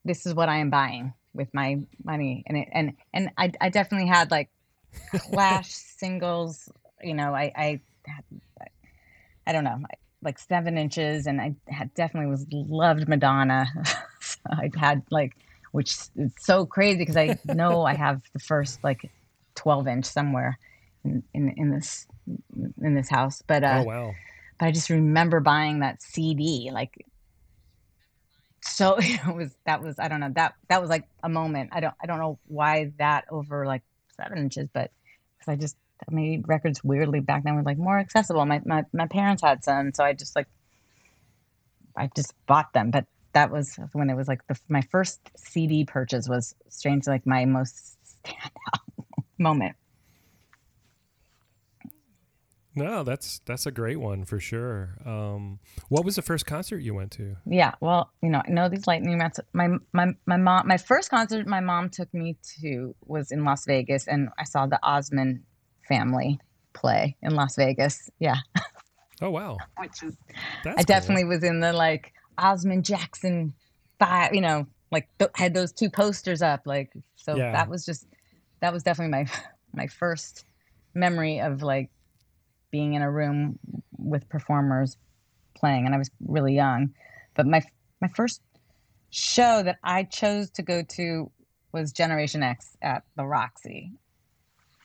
[0.05, 3.69] this is what i am buying with my money and it and and i, I
[3.69, 4.49] definitely had like
[5.13, 6.69] clash singles
[7.03, 8.23] you know i i had,
[9.45, 9.77] i don't know
[10.21, 13.67] like seven inches and i had definitely was loved madonna
[14.47, 15.35] so i had like
[15.71, 19.09] which is so crazy because i know i have the first like
[19.55, 20.57] 12 inch somewhere
[21.03, 22.07] in, in, in this
[22.81, 24.15] in this house but uh oh wow!
[24.59, 26.69] but I just remember buying that CD.
[26.71, 27.05] Like,
[28.61, 31.69] so it was that was I don't know that that was like a moment.
[31.71, 33.83] I don't I don't know why that over like
[34.17, 34.91] seven inches, but
[35.37, 35.77] because I just
[36.09, 38.45] maybe records weirdly back then were like more accessible.
[38.45, 40.47] My my my parents had some, so I just like
[41.95, 42.91] I just bought them.
[42.91, 47.25] But that was when it was like the, my first CD purchase was strangely like
[47.25, 49.75] my most standout moment.
[52.75, 54.97] No, that's that's a great one for sure.
[55.05, 55.59] Um,
[55.89, 57.35] what was the first concert you went to?
[57.45, 59.39] Yeah, well, you know, I know these lightning rounds.
[59.53, 63.65] My my my mom, my first concert my mom took me to was in Las
[63.65, 65.41] Vegas, and I saw the Osmond
[65.87, 66.39] family
[66.73, 68.09] play in Las Vegas.
[68.19, 68.37] Yeah.
[69.21, 69.57] Oh wow.
[69.77, 70.15] Which is,
[70.65, 73.53] I definitely was in the like Osmond Jackson
[73.99, 74.33] five.
[74.33, 76.61] You know, like th- had those two posters up.
[76.65, 77.51] Like so, yeah.
[77.51, 78.07] that was just
[78.61, 79.31] that was definitely my
[79.73, 80.45] my first
[80.93, 81.89] memory of like
[82.71, 83.57] being in a room
[83.97, 84.97] with performers
[85.55, 86.93] playing and I was really young.
[87.35, 87.61] But my
[88.01, 88.41] my first
[89.09, 91.31] show that I chose to go to
[91.71, 93.91] was Generation X at the Roxy.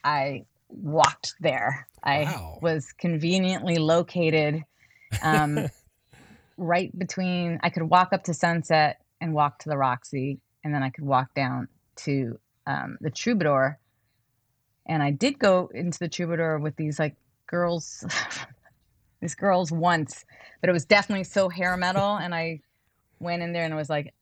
[0.03, 1.87] I walked there.
[2.03, 4.63] I was conveniently located
[5.23, 5.67] um,
[6.57, 10.83] right between I could walk up to Sunset and walk to the Roxy and then
[10.83, 13.79] I could walk down to um, the Troubadour.
[14.87, 17.15] And I did go into the Troubadour with these like
[17.47, 18.05] girls
[19.21, 20.25] these girls once,
[20.61, 22.15] but it was definitely so hair metal.
[22.17, 22.61] and I
[23.19, 24.13] went in there and I was like,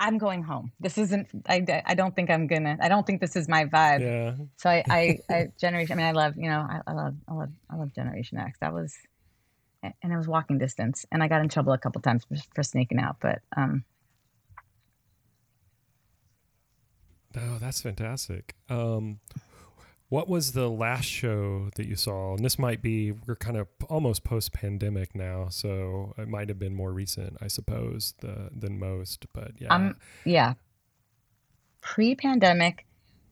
[0.00, 0.72] I'm going home.
[0.78, 1.28] This isn't.
[1.48, 2.76] I, I don't think I'm gonna.
[2.80, 4.00] I don't think this is my vibe.
[4.00, 4.34] Yeah.
[4.56, 5.94] So I, I, I generation.
[5.94, 6.34] I mean, I love.
[6.36, 7.14] You know, I, I love.
[7.26, 7.48] I love.
[7.68, 8.58] I love Generation X.
[8.60, 8.94] That was,
[9.82, 11.06] and it was walking distance.
[11.10, 13.16] And I got in trouble a couple times for, for sneaking out.
[13.20, 13.84] But um.
[17.36, 18.56] Oh, that's fantastic.
[18.68, 19.20] Um,
[20.08, 22.34] what was the last show that you saw?
[22.34, 25.48] And this might be, we're kind of almost post pandemic now.
[25.50, 29.26] So it might have been more recent, I suppose, the, than most.
[29.34, 29.74] But yeah.
[29.74, 30.54] Um, yeah.
[31.82, 32.86] Pre pandemic,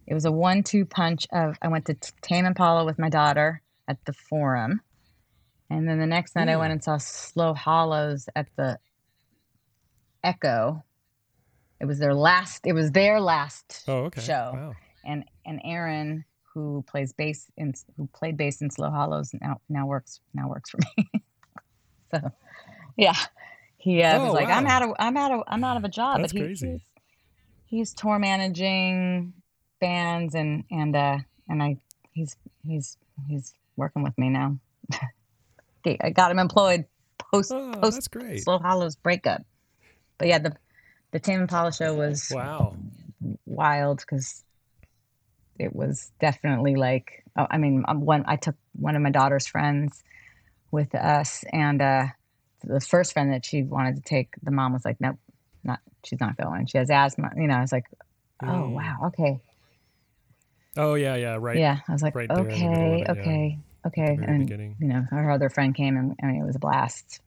[0.07, 3.63] it was a one two punch of I went to Tame Impala with my daughter
[3.89, 4.83] at the Forum.
[5.71, 8.79] And then the next night I went and saw Slow Hollows at the
[10.23, 10.85] Echo.
[11.81, 14.21] It was their last, it was their last oh, okay.
[14.21, 14.53] show.
[14.55, 14.73] Wow.
[15.05, 16.25] And, and Aaron,
[16.57, 20.71] who plays bass in who played bass in Slow Hollows now now works now works
[20.71, 21.11] for me.
[22.15, 22.33] so,
[22.97, 23.15] yeah,
[23.77, 24.57] he uh, oh, was like, wow.
[24.57, 26.71] I'm out of I'm out of I'm out of a job, That's but he, crazy.
[26.71, 26.81] he's
[27.67, 29.35] he's tour managing
[29.83, 31.77] bands and and uh and I
[32.13, 32.37] he's
[32.67, 32.97] he's
[33.29, 34.59] he's working with me now.
[36.01, 36.85] I got him employed
[37.19, 38.09] post oh, post.
[38.43, 39.43] Slow Hollows breakup.
[40.19, 40.57] But yeah, the
[41.13, 42.77] the Tame Impala show was wow
[43.47, 44.45] wild because
[45.59, 49.47] it was definitely like oh, I mean um, one I took one of my daughter's
[49.47, 50.03] friends
[50.71, 52.07] with us and uh,
[52.65, 55.17] the first friend that she wanted to take the mom was like nope
[55.65, 57.87] not she's not going she has asthma you know I was like
[58.43, 58.71] oh mm.
[58.73, 59.41] wow okay
[60.77, 63.59] oh yeah yeah right yeah I was like right okay it, okay.
[63.87, 64.77] Okay and beginning.
[64.81, 67.21] you know her other friend came and I mean it was a blast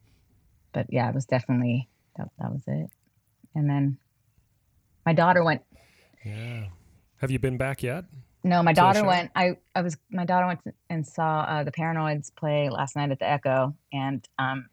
[0.73, 1.87] but yeah it was definitely
[2.17, 2.89] that, that was it
[3.55, 3.97] and then
[5.05, 5.61] my daughter went
[6.25, 6.65] yeah
[7.19, 8.05] have you been back yet?
[8.45, 9.31] No, my daughter went.
[9.35, 13.19] I I was my daughter went and saw uh, the Paranoyds play last night at
[13.19, 14.69] the Echo, and um,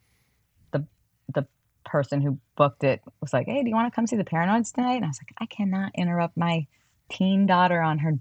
[0.70, 0.86] the
[1.34, 1.46] the
[1.84, 4.72] person who booked it was like, "Hey, do you want to come see the Paranoyds
[4.72, 6.66] tonight?" And I was like, "I cannot interrupt my
[7.10, 8.12] teen daughter on her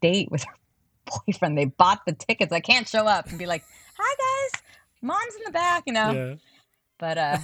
[0.00, 0.54] date with her
[1.26, 1.56] boyfriend.
[1.58, 2.52] They bought the tickets.
[2.52, 3.64] I can't show up and be like,
[3.98, 4.62] "Hi guys,
[5.02, 6.34] mom's in the back," you know." Yeah
[6.98, 7.38] but uh,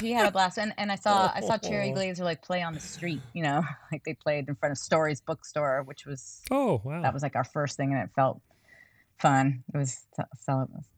[0.00, 0.58] she had a blast.
[0.58, 3.20] And, and I saw I saw Cherry Glazerr like play on the street.
[3.32, 3.62] You know,
[3.92, 7.36] like they played in front of Stories Bookstore, which was oh wow, that was like
[7.36, 8.40] our first thing, and it felt
[9.18, 9.64] fun.
[9.72, 10.06] It was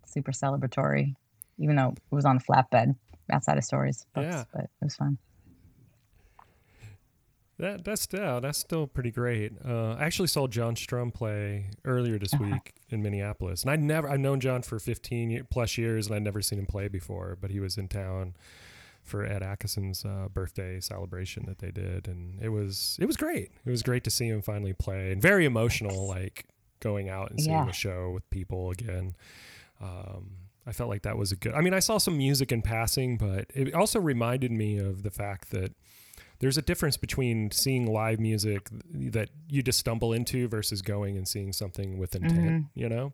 [0.06, 1.14] super celebratory,
[1.58, 2.96] even though it was on a flatbed
[3.30, 4.44] outside of Stories Books, yeah.
[4.52, 5.18] but it was fun.
[7.58, 9.52] That that's yeah, that's still pretty great.
[9.66, 12.44] Uh, I actually saw John Strohm play earlier this uh-huh.
[12.44, 16.22] week in Minneapolis, and I never I've known John for 15 plus years, and I'd
[16.22, 17.36] never seen him play before.
[17.40, 18.36] But he was in town
[19.02, 23.50] for Ed Ackerson's uh, birthday celebration that they did, and it was it was great.
[23.66, 26.46] It was great to see him finally play, and very emotional, like
[26.78, 27.68] going out and seeing yeah.
[27.68, 29.16] a show with people again.
[29.80, 30.30] Um,
[30.64, 31.54] I felt like that was a good.
[31.54, 35.10] I mean, I saw some music in passing, but it also reminded me of the
[35.10, 35.72] fact that
[36.40, 41.26] there's a difference between seeing live music that you just stumble into versus going and
[41.26, 42.40] seeing something with intent.
[42.40, 42.80] Mm-hmm.
[42.80, 43.12] You know,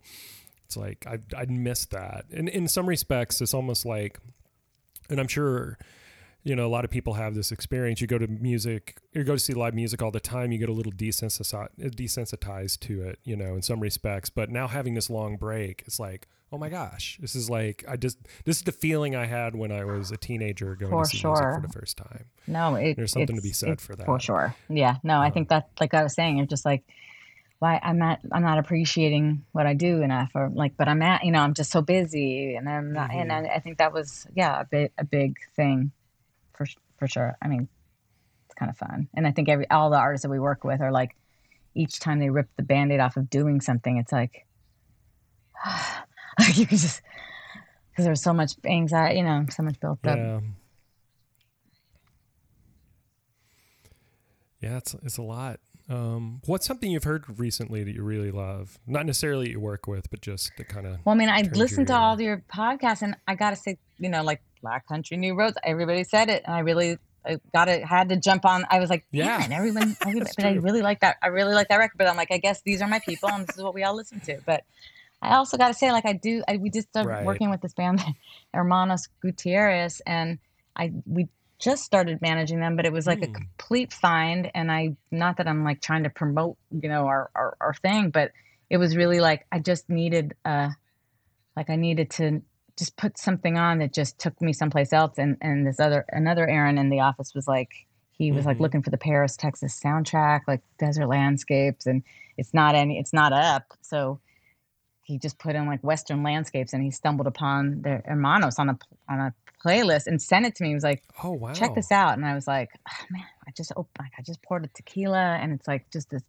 [0.66, 2.26] it's like I I miss that.
[2.32, 4.18] And in some respects, it's almost like,
[5.08, 5.78] and I'm sure
[6.44, 8.02] you know, a lot of people have this experience.
[8.02, 10.52] You go to music, you go to see live music all the time.
[10.52, 14.28] You get a little desensitized, desensitized to it, you know, in some respects.
[14.28, 17.96] But now having this long break, it's like, oh my gosh, this is like I
[17.96, 21.10] just this is the feeling I had when I was a teenager going for to
[21.10, 21.32] see sure.
[21.32, 22.26] music for the first time.
[22.46, 24.06] No, it, there's something to be said for that.
[24.06, 24.54] For sure.
[24.68, 24.96] Yeah.
[25.02, 26.84] No, I think that, like I was saying, you're just like,
[27.58, 31.24] why I'm not I'm not appreciating what I do enough or like but I'm at
[31.24, 33.22] you know I'm just so busy and I'm not Mhm.
[33.22, 35.90] and I, I think that was yeah a big a big thing
[36.52, 36.66] for
[36.98, 37.68] for sure I mean
[38.46, 40.82] it's kind of fun and I think every all the artists that we work with
[40.82, 41.16] are like
[41.74, 44.44] each time they rip the band-aid off of doing something it's like
[46.54, 47.02] you can just
[47.90, 50.40] because there's so much anxiety you know so much built up Yeah.
[54.64, 55.60] Yeah, it's it's a lot.
[55.90, 58.78] Um, what's something you've heard recently that you really love?
[58.86, 61.00] Not necessarily you work with, but just to kind of.
[61.04, 64.22] Well, I mean, I listened to all your podcasts, and I gotta say, you know,
[64.22, 67.84] like Black Country New Roads, everybody said it, and I really I got it.
[67.84, 68.64] Had to jump on.
[68.70, 69.46] I was like, Yeah.
[69.46, 71.16] yeah, everyone, everybody, That's but I really like that.
[71.22, 71.98] I really like that record.
[71.98, 73.94] But I'm like, I guess these are my people, and this is what we all
[73.94, 74.40] listen to.
[74.46, 74.64] But
[75.24, 76.44] I also got to say, like, I do.
[76.48, 77.20] I, we just started Right.
[77.20, 78.02] working with this band,
[78.54, 80.40] Hermanos Gutierrez, and
[80.76, 81.28] I we
[81.60, 83.28] just started managing them, but it was like a Hmm.
[83.28, 84.50] complete find.
[84.54, 88.10] And I, not that I'm like trying to promote, you know, our our, our thing,
[88.10, 88.32] but
[88.70, 90.70] it was really like I just needed uh
[91.56, 92.42] like I needed to
[92.78, 96.48] just put something on that just took me someplace else and and this other another
[96.48, 97.70] Aaron in the office was like
[98.12, 98.60] he was like Mhm.
[98.60, 102.02] looking for the Paris Texas soundtrack like desert landscapes and
[102.38, 104.20] it's not any it's not up so
[105.04, 108.78] he just put in like western landscapes and he stumbled upon the hermanos on a
[109.08, 109.34] on a
[109.64, 110.70] playlist and sent it to me.
[110.70, 111.52] He was like Oh wow!
[111.52, 112.14] check this out.
[112.14, 115.38] And i was like oh, man i just opened like i just poured a tequila
[115.40, 116.22] and it's like just this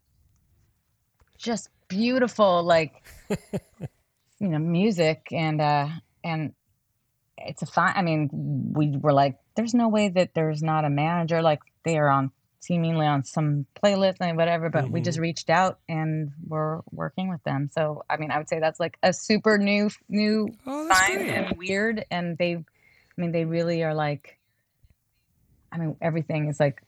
[1.38, 3.03] just beautiful like
[4.39, 5.88] you know music and uh
[6.23, 6.53] and
[7.38, 8.30] it's a fine i mean
[8.73, 11.41] we were like there's no way that there's not a manager.
[11.41, 12.32] Like they are on
[12.66, 17.43] seemingly on some playlist and whatever but we just reached out and we're working with
[17.43, 21.18] them so i mean i would say that's like a super new new Oh, fine
[21.18, 21.30] great.
[21.30, 22.63] and weird and they i
[23.18, 24.38] mean they really are like
[25.72, 26.82] i mean everything is like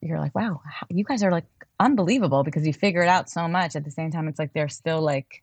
[0.00, 1.44] you're like wow you guys are like
[1.78, 4.68] unbelievable because you figure it out so much at the same time it's like they're
[4.68, 5.42] still like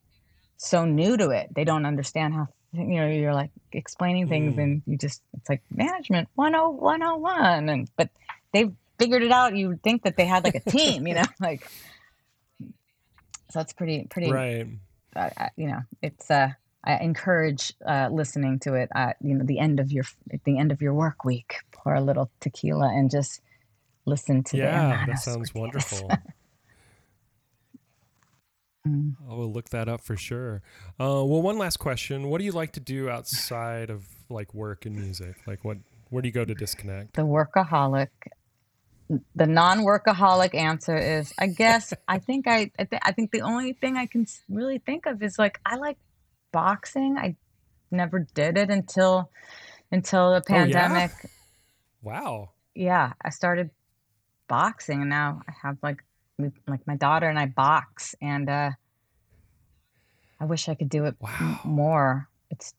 [0.57, 4.63] so new to it they don't understand how you know you're like explaining things Mm.
[4.63, 8.09] and you just it's like management 10 101 and but
[8.53, 11.23] they've figured it out you would think that they had like a team you know
[11.39, 11.67] like
[13.49, 14.67] so it's pretty pretty Right.
[15.15, 16.49] uh, you know, it's uh,
[16.83, 18.89] I encourage uh, listening to it.
[18.93, 21.95] Uh, you know, the end of your at the end of your work week, pour
[21.95, 23.41] a little tequila and just
[24.05, 26.11] listen to Yeah, that sounds wonderful.
[28.87, 29.15] Mm.
[29.29, 30.61] I will look that up for sure.
[30.97, 34.85] Uh, well, one last question: What do you like to do outside of like work
[34.85, 35.35] and music?
[35.45, 35.77] Like, what?
[36.09, 37.15] Where do you go to disconnect?
[37.15, 38.07] the workaholic.
[39.35, 43.73] The non-workaholic answer is, I guess, I think I, I, th- I think the only
[43.73, 45.97] thing I can really think of is like I like
[46.51, 47.17] boxing.
[47.17, 47.35] I
[47.89, 49.29] never did it until
[49.91, 50.65] until the Oh, yeah?
[50.65, 51.11] pandemic.
[52.01, 52.51] Wow.
[52.75, 53.69] yeah, I started
[54.47, 56.03] boxing and now I have like
[56.67, 58.71] like my daughter and I box and uh
[60.39, 62.29] I wish I could do it m- more.
[62.51, 62.73] It's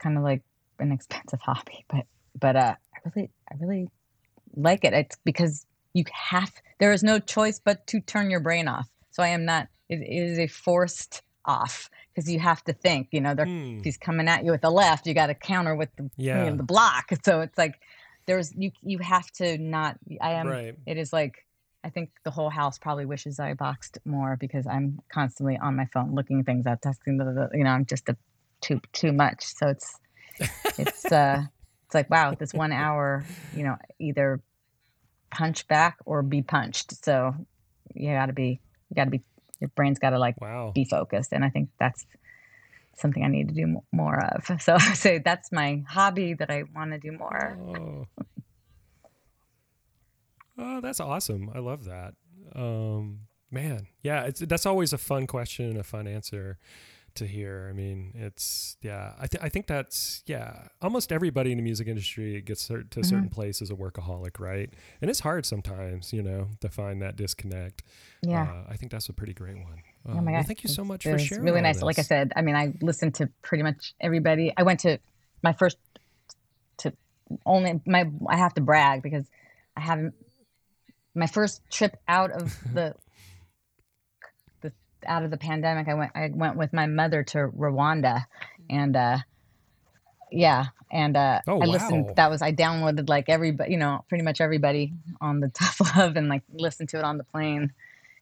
[0.00, 0.42] kind of like
[0.78, 2.06] an expensive hobby, but
[2.38, 3.88] but uh I really I really
[4.56, 4.92] like it.
[4.92, 8.88] It's because you have there is no choice but to turn your brain off.
[9.10, 13.20] So I am not it is a forced off because you have to think, you
[13.20, 13.46] know, they're
[13.78, 16.10] if he's coming at you with the left, you got to counter with the
[16.44, 17.10] you know, the block.
[17.24, 17.80] So it's like
[18.26, 19.96] there's you you have to not.
[20.20, 20.48] I am.
[20.48, 20.74] Right.
[20.86, 21.46] It is like
[21.84, 25.86] I think the whole house probably wishes I boxed more because I'm constantly on my
[25.86, 27.16] phone looking things up, testing.
[27.16, 28.16] Blah, blah, blah, you know, I'm just a
[28.60, 29.44] too too much.
[29.44, 29.98] So it's
[30.78, 31.44] it's uh
[31.86, 33.24] it's like wow, this one hour,
[33.54, 34.40] you know, either
[35.30, 37.04] punch back or be punched.
[37.04, 37.34] So
[37.94, 38.60] you got to be
[38.90, 39.22] you got to be
[39.60, 40.72] your brain's got to like Wow.
[40.74, 42.04] be focused and i think that's
[42.98, 46.64] something i need to do more of so i say that's my hobby that i
[46.74, 48.06] want to do more Oh.
[50.58, 51.50] oh, that's awesome.
[51.54, 52.14] I love that.
[52.54, 53.20] Um,
[53.50, 56.58] man, yeah, it's that's always a fun question and a fun answer
[57.16, 57.66] to hear.
[57.68, 59.12] I mean, it's yeah.
[59.18, 60.68] I th- I think that's yeah.
[60.80, 63.02] Almost everybody in the music industry gets to a Mm-hmm.
[63.02, 64.70] certain place as a workaholic, right?
[65.00, 67.82] And it's hard sometimes, you know, to find that disconnect.
[68.22, 69.82] yeah Uh, I think that's a pretty great one.
[70.08, 71.44] Uh, oh my well, thank you so much for sharing.
[71.44, 74.62] really all nice like i said i mean i listened to pretty much everybody i
[74.62, 74.98] went to
[75.42, 75.78] my first
[76.78, 76.92] to
[77.44, 79.26] only my i have to brag because
[79.76, 80.14] i haven't
[81.16, 82.94] my first trip out of the
[85.08, 88.24] out of the pandemic i went i went with my mother to rwanda.
[88.68, 89.18] And uh
[90.30, 92.12] yeah and uh Oh, i listened wow.
[92.16, 96.16] that was i downloaded like everybody you know pretty much everybody on the tough love
[96.16, 97.72] and like listened to it on the plane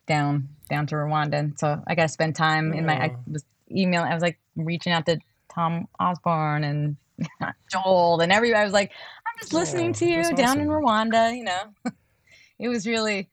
[0.07, 1.35] down down to rwanda.
[1.35, 4.39] And so i got to spend time in my i was emailing i was like
[4.57, 5.19] reaching out to
[5.53, 6.97] tom osborne and
[7.73, 8.61] joel and everybody.
[8.61, 8.91] I was like
[9.27, 11.63] i'm just listening Aw, to you that's down in rwanda you know?
[12.57, 13.29] It was really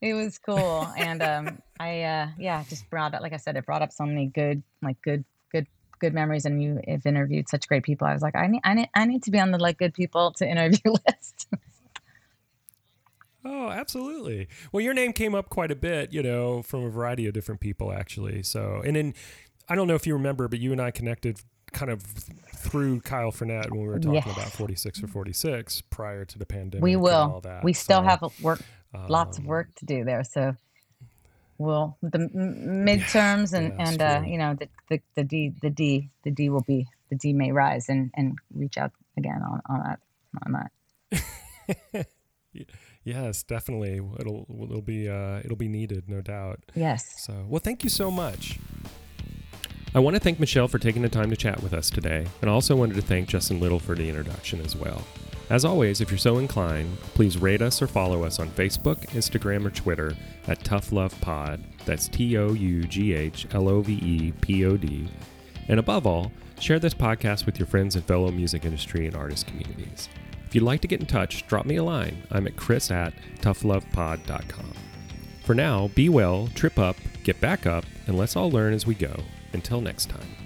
[0.00, 3.66] it was cool, and um, I uh, yeah, just brought up, like I said, it
[3.66, 5.66] brought up so many good, like good, good,
[6.00, 6.44] good memories.
[6.44, 8.06] And you have interviewed such great people.
[8.06, 9.94] I was like, I need, I need, I need to be on the like good
[9.94, 10.78] people to interview
[11.08, 11.48] list.
[13.44, 14.48] Oh, absolutely.
[14.72, 17.60] Well, your name came up quite a bit, you know, from a variety of different
[17.60, 18.42] people, actually.
[18.42, 19.14] So, and then
[19.68, 21.40] I don't know if you remember, but you and I connected
[21.72, 26.38] kind of through Kyle Fournette when we were talking about 46 for 46 prior to
[26.38, 26.82] the pandemic.
[26.82, 27.42] We will.
[27.62, 28.60] We still so, have work,
[28.94, 30.24] um, lots of um, work to do there.
[30.24, 30.56] So
[31.58, 35.70] we'll the midterms yeah, and yeah, and uh, you know the, the the D the
[35.70, 39.60] D the D will be the D may rise and and reach out again on
[39.66, 40.00] on that
[40.44, 40.68] on
[41.92, 42.06] that.
[43.04, 44.00] yes, definitely.
[44.18, 46.60] It'll it'll be uh, it'll be needed, no doubt.
[46.74, 47.14] Yes.
[47.18, 48.58] So well, thank you so much.
[49.96, 52.50] I want to thank Michelle for taking the time to chat with us today, and
[52.50, 55.02] also wanted to thank Justin Little for the introduction as well.
[55.48, 59.64] As always, if you're so inclined, please rate us or follow us on Facebook, Instagram,
[59.64, 60.14] or Twitter
[60.48, 61.64] at Tough Love Pod.
[61.86, 65.08] That's T O U G H L O V E P O D.
[65.68, 66.30] And above all,
[66.60, 70.10] share this podcast with your friends and fellow music industry and artist communities.
[70.44, 72.22] If you'd like to get in touch, drop me a line.
[72.30, 74.72] I'm at chris at toughlovepod.com.
[75.44, 78.94] For now, be well, trip up, get back up, and let's all learn as we
[78.94, 79.22] go.
[79.56, 80.45] Until next time.